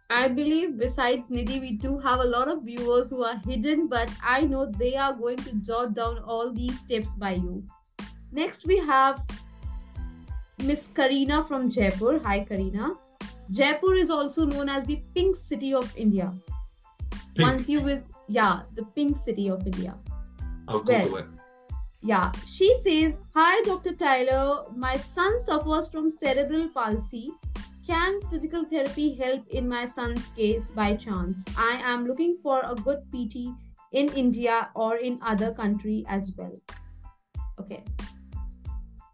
I 0.08 0.26
believe 0.26 0.76
besides 0.76 1.30
Nidhi, 1.30 1.60
we 1.60 1.72
do 1.72 1.96
have 1.98 2.18
a 2.20 2.24
lot 2.24 2.48
of 2.48 2.64
viewers 2.64 3.10
who 3.10 3.22
are 3.22 3.38
hidden, 3.46 3.86
but 3.86 4.10
I 4.22 4.40
know 4.40 4.66
they 4.66 4.96
are 4.96 5.12
going 5.14 5.36
to 5.38 5.54
jot 5.56 5.94
down 5.94 6.18
all 6.18 6.52
these 6.52 6.82
tips 6.82 7.14
by 7.14 7.34
you. 7.34 7.64
Next, 8.32 8.66
we 8.66 8.78
have 8.78 9.24
Miss 10.58 10.88
Karina 10.88 11.44
from 11.44 11.70
Jaipur. 11.70 12.20
Hi, 12.24 12.40
Karina. 12.40 12.90
Jaipur 13.50 13.94
is 13.94 14.10
also 14.10 14.44
known 14.44 14.68
as 14.68 14.84
the 14.86 15.00
Pink 15.14 15.36
City 15.36 15.74
of 15.74 15.96
India. 15.96 16.32
Pink. 17.34 17.48
Once 17.48 17.68
you 17.68 17.80
visit, 17.80 18.06
yeah, 18.28 18.62
the 18.74 18.84
pink 18.84 19.16
city 19.16 19.48
of 19.48 19.66
India. 19.66 19.96
I'll 20.68 20.80
Google 20.80 21.12
well, 21.12 21.22
it. 21.22 21.26
Yeah, 22.02 22.32
she 22.46 22.74
says, 22.76 23.20
Hi, 23.34 23.60
Dr. 23.62 23.94
Tyler. 23.94 24.64
My 24.74 24.96
son 24.96 25.38
suffers 25.40 25.88
from 25.88 26.10
cerebral 26.10 26.68
palsy. 26.68 27.30
Can 27.86 28.20
physical 28.30 28.64
therapy 28.64 29.14
help 29.14 29.46
in 29.48 29.68
my 29.68 29.84
son's 29.84 30.28
case 30.28 30.70
by 30.70 30.96
chance? 30.96 31.44
I 31.56 31.80
am 31.84 32.06
looking 32.06 32.36
for 32.42 32.62
a 32.64 32.74
good 32.74 33.02
PT 33.10 33.48
in 33.92 34.08
India 34.12 34.70
or 34.74 34.96
in 34.96 35.18
other 35.22 35.52
country 35.52 36.04
as 36.08 36.30
well. 36.36 36.54
Okay. 37.58 37.84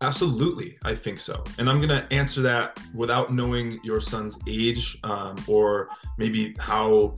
Absolutely, 0.03 0.77
I 0.85 0.95
think 0.95 1.21
so. 1.21 1.43
And 1.59 1.71
I'm 1.71 1.79
going 1.79 1.89
to 1.89 2.07
answer 2.13 2.43
that 2.43 2.79
without 2.95 3.33
knowing 3.33 3.81
your 3.83 3.99
son's 3.99 4.39
age 4.47 4.99
um, 5.05 5.37
or 5.47 5.89
maybe 6.19 6.55
how 6.59 7.17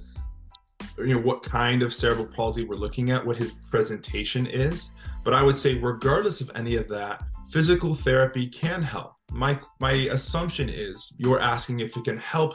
you 0.99 1.14
know 1.14 1.21
what 1.21 1.43
kind 1.43 1.83
of 1.83 1.95
cerebral 1.95 2.27
palsy 2.27 2.64
we're 2.64 2.77
looking 2.77 3.11
at 3.11 3.25
what 3.25 3.37
his 3.37 3.53
presentation 3.71 4.47
is. 4.47 4.91
But 5.25 5.35
i 5.35 5.43
would 5.43 5.57
say 5.57 5.79
regardless 5.79 6.41
of 6.41 6.51
any 6.55 6.77
of 6.77 6.88
that 6.88 7.23
physical 7.51 7.95
therapy 7.95 8.47
can 8.47 8.83
help. 8.83 9.14
My 9.33 9.59
my 9.81 9.93
assumption 9.93 10.69
is 10.69 11.12
you're 11.19 11.41
asking 11.41 11.81
if 11.81 11.97
it 11.97 12.05
can 12.05 12.19
help 12.19 12.55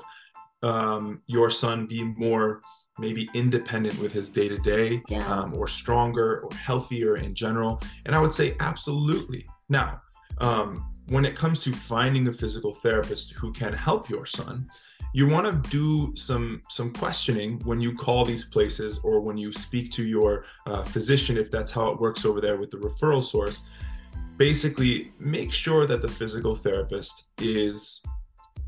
um, 0.62 1.22
your 1.28 1.50
son 1.50 1.88
be 1.88 2.04
more 2.04 2.62
maybe 3.00 3.28
independent 3.34 3.98
with 4.00 4.14
his 4.14 4.30
day 4.30 4.48
to 4.48 4.58
day 4.58 5.02
or 5.54 5.68
stronger 5.68 6.42
or 6.42 6.56
healthier 6.56 7.18
in 7.18 7.34
general. 7.36 7.82
And 8.06 8.16
i 8.16 8.20
would 8.20 8.34
say 8.34 8.56
absolutely. 8.60 9.46
Now 9.70 10.02
um, 10.40 10.92
when 11.13 11.26
it 11.26 11.36
comes 11.36 11.60
to 11.60 11.71
finding 11.71 12.28
a 12.28 12.32
physical 12.32 12.73
therapist 12.73 13.34
who 13.34 13.54
can 13.54 13.71
help 13.71 14.10
your 14.10 14.26
son 14.26 14.67
you 15.13 15.28
want 15.28 15.45
to 15.45 15.69
do 15.69 16.12
some 16.15 16.60
some 16.71 16.91
questioning 16.91 17.60
when 17.65 17.80
you 17.80 17.95
call 17.95 18.26
these 18.26 18.45
places 18.45 18.99
or 19.04 19.19
when 19.19 19.38
you 19.38 19.54
speak 19.54 19.91
to 19.91 20.08
your 20.08 20.43
uh, 20.65 20.84
physician 20.84 21.38
if 21.38 21.52
that's 21.52 21.71
how 21.71 21.88
it 21.89 21.99
works 21.99 22.26
over 22.26 22.41
there 22.41 22.58
with 22.58 22.71
the 22.71 22.78
referral 22.78 23.23
source 23.23 23.62
basically 24.38 25.13
make 25.19 25.54
sure 25.54 25.86
that 25.86 26.02
the 26.02 26.08
physical 26.08 26.56
therapist 26.56 27.30
is 27.38 28.02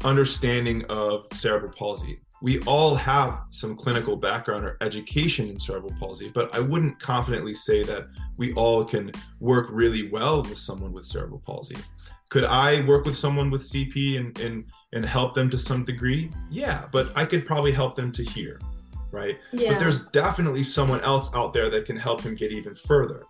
understanding 0.03 0.86
of 0.86 1.25
cerebral 1.34 1.73
palsy 1.73 2.19
we 2.41 2.60
all 2.67 2.93
have 2.93 3.41
some 3.49 3.75
clinical 3.75 4.15
background 4.15 4.65
or 4.65 4.77
education 4.81 5.49
in 5.49 5.58
cerebral 5.58 5.95
palsy, 5.99 6.29
but 6.29 6.53
I 6.53 6.60
wouldn't 6.60 6.99
confidently 6.99 7.55
say 7.55 7.81
that 7.84 8.08
we 8.38 8.53
all 8.53 8.84
can 8.84 9.12
work 9.39 9.67
really 9.71 10.10
well 10.10 10.43
with 10.43 10.60
someone 10.60 10.91
with 10.91 11.05
cerebral 11.05 11.39
palsy. 11.39 11.77
Could 12.29 12.43
I 12.43 12.81
work 12.85 13.05
with 13.05 13.15
someone 13.15 13.49
with 13.49 13.61
CP 13.61 14.19
and, 14.19 14.38
and 14.39 14.65
and 14.93 15.05
help 15.05 15.33
them 15.33 15.49
to 15.49 15.57
some 15.57 15.83
degree? 15.83 16.31
Yeah, 16.49 16.85
but 16.91 17.11
I 17.15 17.25
could 17.25 17.45
probably 17.45 17.71
help 17.71 17.95
them 17.95 18.11
to 18.13 18.23
here, 18.23 18.59
right? 19.11 19.38
Yeah. 19.51 19.73
But 19.73 19.79
there's 19.79 20.07
definitely 20.07 20.63
someone 20.63 21.01
else 21.01 21.33
out 21.35 21.53
there 21.53 21.69
that 21.69 21.85
can 21.85 21.97
help 21.97 22.21
him 22.21 22.33
get 22.33 22.51
even 22.51 22.73
further. 22.75 23.23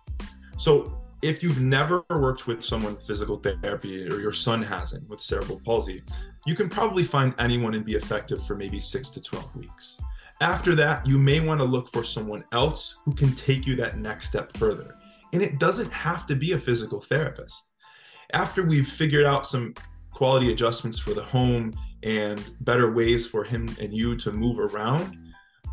So 0.58 1.02
if 1.22 1.42
you've 1.42 1.60
never 1.60 2.04
worked 2.10 2.46
with 2.46 2.64
someone 2.64 2.94
with 2.94 3.06
physical 3.06 3.36
therapy 3.38 4.06
or 4.08 4.20
your 4.20 4.32
son 4.32 4.62
hasn't 4.62 5.08
with 5.08 5.20
cerebral 5.20 5.60
palsy, 5.64 6.02
you 6.46 6.54
can 6.54 6.68
probably 6.68 7.02
find 7.02 7.34
anyone 7.38 7.74
and 7.74 7.84
be 7.84 7.94
effective 7.94 8.46
for 8.46 8.54
maybe 8.54 8.78
six 8.78 9.10
to 9.10 9.22
12 9.22 9.56
weeks. 9.56 10.00
After 10.40 10.74
that, 10.74 11.06
you 11.06 11.18
may 11.18 11.40
want 11.40 11.60
to 11.60 11.64
look 11.64 11.90
for 11.90 12.04
someone 12.04 12.44
else 12.52 12.98
who 13.04 13.14
can 13.14 13.34
take 13.34 13.66
you 13.66 13.74
that 13.76 13.98
next 13.98 14.28
step 14.28 14.56
further. 14.56 14.96
And 15.32 15.42
it 15.42 15.58
doesn't 15.58 15.90
have 15.90 16.26
to 16.26 16.36
be 16.36 16.52
a 16.52 16.58
physical 16.58 17.00
therapist. 17.00 17.72
After 18.32 18.62
we've 18.62 18.88
figured 18.88 19.24
out 19.24 19.46
some 19.46 19.74
quality 20.12 20.52
adjustments 20.52 20.98
for 20.98 21.14
the 21.14 21.22
home 21.22 21.72
and 22.02 22.42
better 22.60 22.92
ways 22.92 23.26
for 23.26 23.44
him 23.44 23.68
and 23.80 23.92
you 23.94 24.16
to 24.16 24.32
move 24.32 24.58
around, 24.58 25.16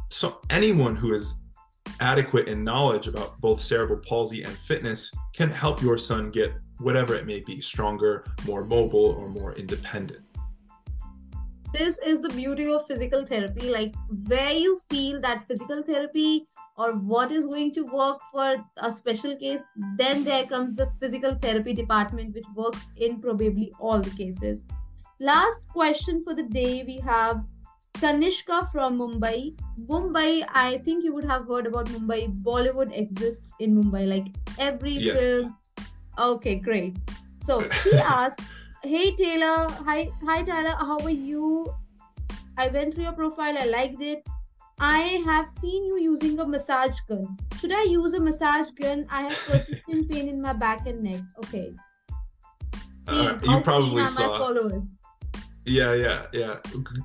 so 0.10 0.40
anyone 0.50 0.96
who 0.96 1.14
is 1.14 1.44
adequate 2.00 2.48
in 2.48 2.64
knowledge 2.64 3.08
about 3.08 3.40
both 3.42 3.62
cerebral 3.62 4.00
palsy 4.00 4.44
and 4.44 4.54
fitness 4.54 5.12
can 5.34 5.50
help 5.50 5.82
your 5.82 5.98
son 5.98 6.30
get 6.30 6.54
whatever 6.80 7.16
it 7.16 7.26
may 7.26 7.40
be 7.40 7.62
stronger, 7.62 8.26
more 8.46 8.64
mobile, 8.64 9.16
or 9.20 9.30
more 9.30 9.54
independent. 9.54 10.22
This 11.74 11.98
is 12.06 12.22
the 12.22 12.30
beauty 12.30 12.72
of 12.72 12.86
physical 12.86 13.26
therapy. 13.26 13.70
Like, 13.70 13.96
where 14.28 14.52
you 14.52 14.78
feel 14.90 15.20
that 15.22 15.48
physical 15.48 15.82
therapy 15.82 16.46
or 16.78 16.94
what 16.94 17.32
is 17.32 17.46
going 17.46 17.72
to 17.74 17.84
work 17.84 18.20
for 18.32 18.56
a 18.78 18.92
special 18.92 19.36
case, 19.36 19.64
then 19.98 20.24
there 20.24 20.46
comes 20.46 20.76
the 20.76 20.92
physical 21.00 21.36
therapy 21.36 21.74
department, 21.74 22.34
which 22.34 22.46
works 22.56 22.88
in 22.98 23.20
probably 23.22 23.72
all 23.80 24.00
the 24.00 24.10
cases. 24.12 24.66
Last 25.20 25.70
question 25.70 26.24
for 26.24 26.34
the 26.34 26.44
day 26.44 26.84
we 26.86 26.98
have 26.98 27.44
Kanishka 27.94 28.70
from 28.72 28.98
Mumbai. 28.98 29.56
Mumbai, 29.80 30.46
I 30.52 30.80
think 30.80 31.04
you 31.04 31.14
would 31.14 31.26
have 31.26 31.48
heard 31.48 31.68
about 31.68 31.86
Mumbai. 31.88 32.42
Bollywood 32.44 32.98
exists 32.98 33.54
in 33.60 33.82
Mumbai, 33.82 34.08
like 34.08 34.28
every 34.58 34.94
yeah. 34.94 35.14
film. 35.14 35.58
Okay, 36.18 36.56
great. 36.56 36.98
So 37.38 37.70
she 37.84 37.94
asks, 37.94 38.54
"Hey 38.82 39.16
Taylor, 39.16 39.70
hi, 39.70 40.10
hi 40.24 40.42
Tyler, 40.44 40.76
how 40.76 41.00
are 41.00 41.18
you? 41.32 41.74
I 42.58 42.68
went 42.68 42.94
through 42.94 43.04
your 43.04 43.14
profile. 43.14 43.58
I 43.58 43.66
liked 43.66 44.02
it. 44.02 44.28
I 44.80 45.22
have 45.26 45.48
seen 45.48 45.86
you 45.86 46.00
using 46.00 46.40
a 46.40 46.46
massage 46.46 46.98
gun. 47.08 47.38
Should 47.60 47.72
I 47.72 47.84
use 47.84 48.14
a 48.14 48.20
massage 48.20 48.70
gun? 48.72 49.06
I 49.10 49.24
have 49.24 49.38
persistent 49.46 50.10
pain 50.10 50.28
in 50.28 50.42
my 50.42 50.54
back 50.54 50.88
and 50.88 51.04
neck. 51.04 51.22
Okay. 51.46 51.74
See, 53.02 53.28
uh, 53.28 53.38
you 53.44 53.62
probably 53.62 54.06
saw. 54.06 54.32
My 54.32 54.38
followers. 54.40 54.98
Yeah, 55.66 55.94
yeah, 55.94 56.26
yeah. 56.34 56.58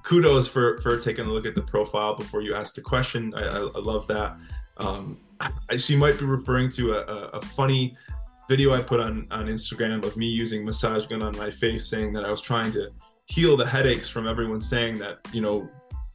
Kudos 0.02 0.48
for 0.48 0.78
for 0.81 0.98
taking 0.98 1.26
a 1.26 1.31
look 1.31 1.46
at 1.46 1.54
the 1.54 1.62
profile 1.62 2.14
before 2.16 2.42
you 2.42 2.54
asked 2.54 2.76
the 2.76 2.83
question. 2.83 3.33
I, 3.35 3.42
I, 3.44 3.59
I 3.59 3.78
love 3.78 4.07
that. 4.09 4.37
Um, 4.78 5.18
I, 5.40 5.76
she 5.76 5.96
might 5.96 6.18
be 6.18 6.24
referring 6.24 6.70
to 6.70 6.94
a, 6.94 7.00
a, 7.02 7.16
a, 7.38 7.40
funny 7.40 7.96
video 8.48 8.72
I 8.72 8.81
put 8.81 9.00
on 9.00 9.26
on 9.31 9.46
Instagram 9.46 10.04
of 10.04 10.16
me 10.16 10.26
using 10.26 10.64
massage 10.64 11.07
gun 11.07 11.22
on 11.22 11.37
my 11.37 11.50
face, 11.50 11.88
saying 11.88 12.12
that 12.14 12.24
I 12.24 12.31
was 12.31 12.40
trying 12.40 12.72
to 12.72 12.90
heal 13.26 13.57
the 13.57 13.66
headaches 13.66 14.09
from 14.09 14.26
everyone 14.26 14.62
saying 14.62 14.98
that 14.98 15.18
you 15.33 15.40
know 15.40 15.68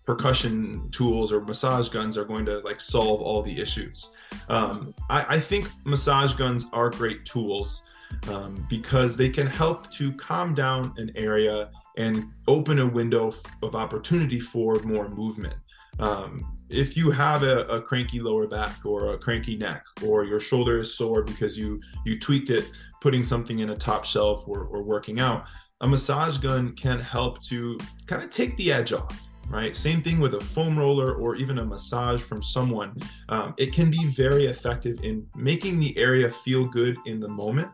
percussion 0.05 0.89
tools 0.91 1.31
or 1.31 1.41
massage 1.41 1.89
guns 1.89 2.17
are 2.17 2.25
going 2.25 2.45
to 2.45 2.59
like 2.59 2.81
solve 2.81 3.21
all 3.21 3.41
the 3.41 3.59
issues. 3.59 4.11
Um, 4.49 4.93
I, 5.09 5.35
I, 5.35 5.39
think 5.39 5.67
massage 5.85 6.33
guns 6.33 6.65
are 6.73 6.89
great 6.89 7.23
tools 7.25 7.83
um, 8.29 8.65
because 8.69 9.15
they 9.15 9.29
can 9.29 9.47
help 9.47 9.91
to 9.93 10.11
calm 10.13 10.53
down 10.53 10.93
an 10.97 11.11
area 11.15 11.69
and 11.97 12.31
open 12.47 12.79
a 12.79 12.87
window 12.87 13.33
of 13.61 13.75
opportunity 13.75 14.39
for 14.39 14.79
more 14.79 15.07
movement. 15.07 15.55
Um, 15.99 16.57
if 16.69 16.97
you 16.97 17.11
have 17.11 17.43
a, 17.43 17.65
a, 17.65 17.81
cranky 17.81 18.19
lower 18.19 18.47
back 18.47 18.83
or 18.83 19.13
a 19.13 19.17
cranky 19.17 19.55
neck, 19.55 19.83
or 20.03 20.25
your 20.25 20.39
shoulder 20.39 20.79
is 20.79 20.95
sore 20.95 21.21
because 21.21 21.55
you 21.55 21.79
you 22.03 22.19
tweaked 22.19 22.49
it 22.49 22.71
putting 22.99 23.23
something 23.23 23.59
in 23.59 23.69
a 23.69 23.75
top 23.75 24.05
shelf 24.05 24.47
or, 24.47 24.63
or 24.63 24.81
working 24.81 25.19
out, 25.19 25.45
a 25.81 25.87
massage 25.87 26.37
gun 26.37 26.73
can 26.73 26.99
help 26.99 27.43
to 27.43 27.77
kind 28.07 28.23
of 28.23 28.31
take 28.31 28.57
the 28.57 28.71
edge 28.71 28.91
off 28.91 29.32
right? 29.49 29.75
Same 29.75 30.01
thing 30.01 30.19
with 30.19 30.35
a 30.35 30.41
foam 30.41 30.77
roller 30.77 31.13
or 31.15 31.35
even 31.35 31.59
a 31.59 31.65
massage 31.65 32.21
from 32.21 32.41
someone. 32.41 32.95
Um, 33.29 33.53
it 33.57 33.73
can 33.73 33.91
be 33.91 34.07
very 34.07 34.45
effective 34.45 34.99
in 35.03 35.27
making 35.35 35.79
the 35.79 35.97
area 35.97 36.27
feel 36.29 36.65
good 36.65 36.95
in 37.05 37.19
the 37.19 37.27
moment, 37.27 37.69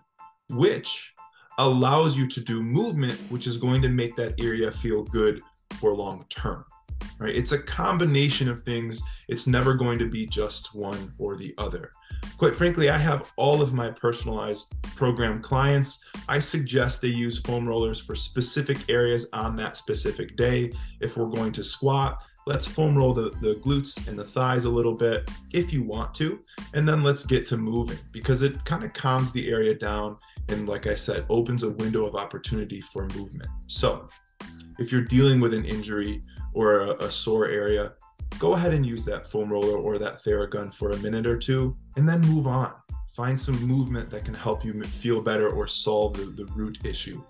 which 0.50 1.14
allows 1.58 2.18
you 2.18 2.28
to 2.28 2.40
do 2.40 2.64
movement, 2.64 3.20
which 3.30 3.48
is 3.48 3.58
going 3.58 3.82
to 3.82 3.90
make 3.90 4.16
that 4.16 4.34
area 4.40 4.72
feel 4.72 5.04
good 5.04 5.42
for 5.80 5.94
long 5.94 6.26
term. 6.30 6.66
Right? 7.20 7.36
It's 7.36 7.52
a 7.52 7.60
combination 7.60 8.50
of 8.50 8.62
things. 8.62 9.02
It's 9.28 9.46
never 9.46 9.74
going 9.74 10.00
to 10.00 10.10
be 10.10 10.26
just 10.26 10.74
one 10.74 11.14
or 11.18 11.36
the 11.36 11.54
other. 11.58 11.92
Quite 12.38 12.56
frankly, 12.56 12.90
I 12.90 12.98
have 12.98 13.32
all 13.36 13.62
of 13.62 13.74
my 13.74 13.90
personalized 13.92 14.74
program 14.96 15.42
clients. 15.42 16.04
I 16.28 16.40
suggest 16.40 17.02
they 17.02 17.10
use 17.10 17.40
foam 17.40 17.68
rollers 17.68 18.00
for 18.00 18.16
specific 18.16 18.90
areas 18.90 19.28
on 19.34 19.56
that 19.58 19.76
specific 19.76 20.38
day. 20.38 20.72
If 21.02 21.18
we're 21.18 21.28
going 21.28 21.52
to 21.54 21.64
squat, 21.64 22.20
let's 22.48 22.66
foam 22.66 22.98
roll 22.98 23.14
the, 23.14 23.32
the 23.42 23.60
glutes 23.64 24.08
and 24.08 24.18
the 24.18 24.24
thighs 24.24 24.66
a 24.66 24.70
little 24.70 24.96
bit 24.96 25.30
if 25.52 25.74
you 25.74 25.84
want 25.84 26.16
to. 26.16 26.40
And 26.74 26.88
then 26.88 27.04
let's 27.04 27.26
get 27.26 27.46
to 27.48 27.58
moving 27.58 28.00
because 28.12 28.42
it 28.42 28.64
kind 28.64 28.84
of 28.84 28.94
calms 28.94 29.32
the 29.34 29.50
area 29.50 29.76
down 29.76 30.18
and 30.50 30.68
like 30.68 30.88
I 30.88 30.96
said, 30.96 31.26
opens 31.30 31.64
a 31.64 31.70
window 31.70 32.06
of 32.06 32.16
opportunity 32.16 32.82
for 32.82 33.08
movement. 33.16 33.50
So, 33.68 34.08
if 34.80 34.92
you're 34.92 35.02
dealing 35.02 35.40
with 35.40 35.54
an 35.54 35.66
injury 35.66 36.22
or 36.54 36.82
a, 36.82 36.90
a 36.98 37.12
sore 37.12 37.48
area, 37.48 37.94
go 38.38 38.54
ahead 38.54 38.74
and 38.74 38.86
use 38.86 39.06
that 39.06 39.28
foam 39.28 39.52
roller 39.52 39.78
or 39.78 39.98
that 39.98 40.24
Theragun 40.24 40.74
for 40.74 40.92
a 40.92 40.98
minute 40.98 41.26
or 41.26 41.38
two 41.38 41.76
and 41.98 42.08
then 42.08 42.22
move 42.22 42.48
on. 42.48 42.74
Find 43.12 43.40
some 43.40 43.62
movement 43.66 44.10
that 44.12 44.24
can 44.24 44.34
help 44.34 44.64
you 44.64 44.82
feel 44.84 45.22
better 45.22 45.50
or 45.50 45.68
solve 45.68 46.14
the, 46.14 46.26
the 46.26 46.46
root 46.54 46.86
issue. 46.86 47.22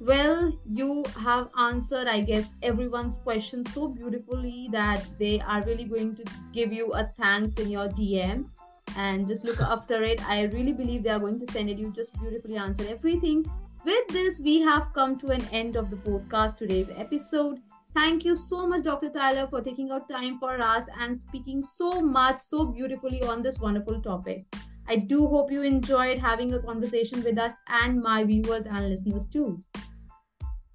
Well, 0.00 0.56
you 0.64 1.04
have 1.20 1.48
answered, 1.58 2.06
I 2.06 2.20
guess, 2.20 2.54
everyone's 2.62 3.18
question 3.18 3.64
so 3.64 3.88
beautifully 3.88 4.68
that 4.70 5.04
they 5.18 5.40
are 5.40 5.62
really 5.64 5.84
going 5.84 6.14
to 6.16 6.24
give 6.52 6.72
you 6.72 6.92
a 6.92 7.10
thanks 7.16 7.58
in 7.58 7.68
your 7.68 7.88
DM 7.88 8.48
and 8.96 9.26
just 9.26 9.44
look 9.44 9.60
after 9.60 10.02
it. 10.02 10.22
I 10.28 10.42
really 10.42 10.72
believe 10.72 11.02
they 11.02 11.10
are 11.10 11.18
going 11.18 11.40
to 11.40 11.46
send 11.46 11.68
it. 11.68 11.78
You 11.78 11.92
just 11.92 12.18
beautifully 12.18 12.56
answered 12.56 12.86
everything. 12.86 13.44
With 13.84 14.08
this, 14.08 14.40
we 14.40 14.60
have 14.60 14.92
come 14.92 15.18
to 15.20 15.28
an 15.28 15.44
end 15.52 15.76
of 15.76 15.88
the 15.88 15.96
podcast, 15.96 16.56
today's 16.56 16.90
episode. 16.96 17.60
Thank 17.94 18.24
you 18.24 18.34
so 18.34 18.66
much, 18.66 18.82
Dr. 18.82 19.08
Tyler, 19.08 19.46
for 19.46 19.60
taking 19.60 19.90
out 19.90 20.08
time 20.08 20.38
for 20.38 20.60
us 20.60 20.86
and 21.00 21.16
speaking 21.16 21.62
so 21.62 22.00
much, 22.00 22.38
so 22.38 22.66
beautifully 22.66 23.22
on 23.22 23.40
this 23.40 23.60
wonderful 23.60 24.00
topic. 24.02 24.44
I 24.88 24.96
do 24.96 25.26
hope 25.28 25.52
you 25.52 25.62
enjoyed 25.62 26.18
having 26.18 26.54
a 26.54 26.58
conversation 26.58 27.22
with 27.22 27.38
us 27.38 27.54
and 27.68 28.02
my 28.02 28.24
viewers 28.24 28.66
and 28.66 28.88
listeners 28.88 29.26
too. 29.26 29.60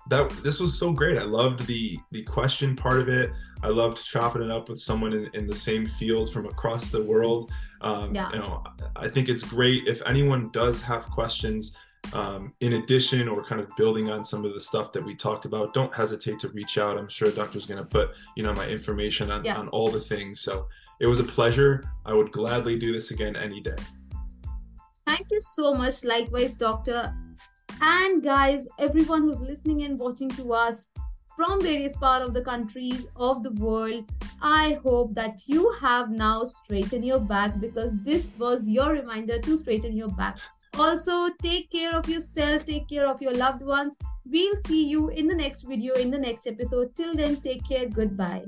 That 0.10 0.30
this 0.44 0.60
was 0.60 0.78
so 0.78 0.92
great. 0.92 1.18
I 1.18 1.24
loved 1.24 1.66
the 1.66 1.98
the 2.12 2.24
question 2.24 2.76
part 2.76 3.00
of 3.00 3.10
it. 3.10 3.32
I 3.64 3.68
loved 3.68 4.04
chopping 4.06 4.44
it 4.44 4.52
up 4.52 4.70
with 4.70 4.80
someone 4.80 5.14
in, 5.14 5.30
in 5.34 5.48
the 5.48 5.56
same 5.56 5.88
field 5.88 6.32
from 6.32 6.46
across 6.46 6.90
the 6.90 7.02
world. 7.02 7.52
Um, 7.82 8.14
yeah. 8.14 8.30
You 8.32 8.40
know, 8.40 8.64
I 8.96 9.08
think 9.08 9.30
it's 9.30 9.44
great 9.44 9.88
if 9.88 10.02
anyone 10.06 10.50
does 10.52 10.82
have 10.82 11.10
questions 11.10 11.76
um, 12.12 12.54
in 12.60 12.74
addition 12.74 13.28
or 13.28 13.44
kind 13.44 13.62
of 13.62 13.70
building 13.78 14.10
on 14.10 14.24
some 14.24 14.46
of 14.46 14.54
the 14.54 14.60
stuff 14.60 14.92
that 14.92 15.04
we 15.04 15.16
talked 15.16 15.46
about 15.46 15.74
don't 15.74 15.94
hesitate 15.94 16.40
to 16.40 16.50
reach 16.50 16.78
out. 16.78 16.98
I'm 16.98 17.08
sure 17.08 17.32
doctor's 17.32 17.66
going 17.66 17.80
to 17.80 17.86
put 17.86 18.12
you 18.36 18.44
know 18.44 18.54
my 18.54 18.68
information 18.68 19.32
on, 19.32 19.46
yeah. 19.46 19.56
on 19.56 19.70
all 19.70 19.90
the 19.90 20.00
things. 20.00 20.42
So 20.42 20.68
it 21.00 21.08
was 21.08 21.20
a 21.20 21.24
pleasure. 21.24 21.84
I 22.06 22.14
would 22.14 22.32
gladly 22.32 22.78
do 22.78 22.92
this 22.94 23.12
again 23.12 23.36
any 23.36 23.62
day. 23.62 23.76
Thank 25.08 25.28
you 25.32 25.42
so 25.42 25.74
much 25.74 26.04
likewise 26.04 26.58
doctor. 26.58 27.14
And 27.82 28.22
guys 28.22 28.68
everyone 28.80 29.22
who's 29.24 29.40
listening 29.40 29.84
and 29.84 29.98
watching 29.98 30.30
to 30.30 30.54
us 30.54 30.90
from 31.36 31.62
various 31.62 31.96
parts 31.96 32.26
of 32.26 32.34
the 32.34 32.42
countries 32.42 33.08
of 33.16 33.44
the 33.44 33.52
world 33.54 34.10
i 34.42 34.78
hope 34.84 35.14
that 35.16 35.42
you 35.48 35.72
have 35.80 36.10
now 36.12 36.44
straightened 36.44 37.06
your 37.06 37.20
back 37.20 37.60
because 37.60 37.98
this 38.04 38.34
was 38.38 38.68
your 38.68 38.92
reminder 38.92 39.40
to 39.40 39.58
straighten 39.58 39.96
your 39.96 40.10
back 40.10 40.38
also, 40.78 41.30
take 41.42 41.72
care 41.72 41.94
of 41.96 42.10
yourself, 42.10 42.66
take 42.66 42.90
care 42.90 43.08
of 43.08 43.22
your 43.22 43.34
loved 43.34 43.62
ones. 43.62 43.98
We'll 44.26 44.56
see 44.56 44.86
you 44.86 45.10
in 45.10 45.28
the 45.28 45.36
next 45.36 45.64
video, 45.64 45.96
in 45.96 46.10
the 46.10 46.18
next 46.18 46.48
episode. 46.48 46.96
Till 46.96 47.16
then, 47.16 47.38
take 47.38 47.68
care. 47.68 47.88
Goodbye. 47.88 48.46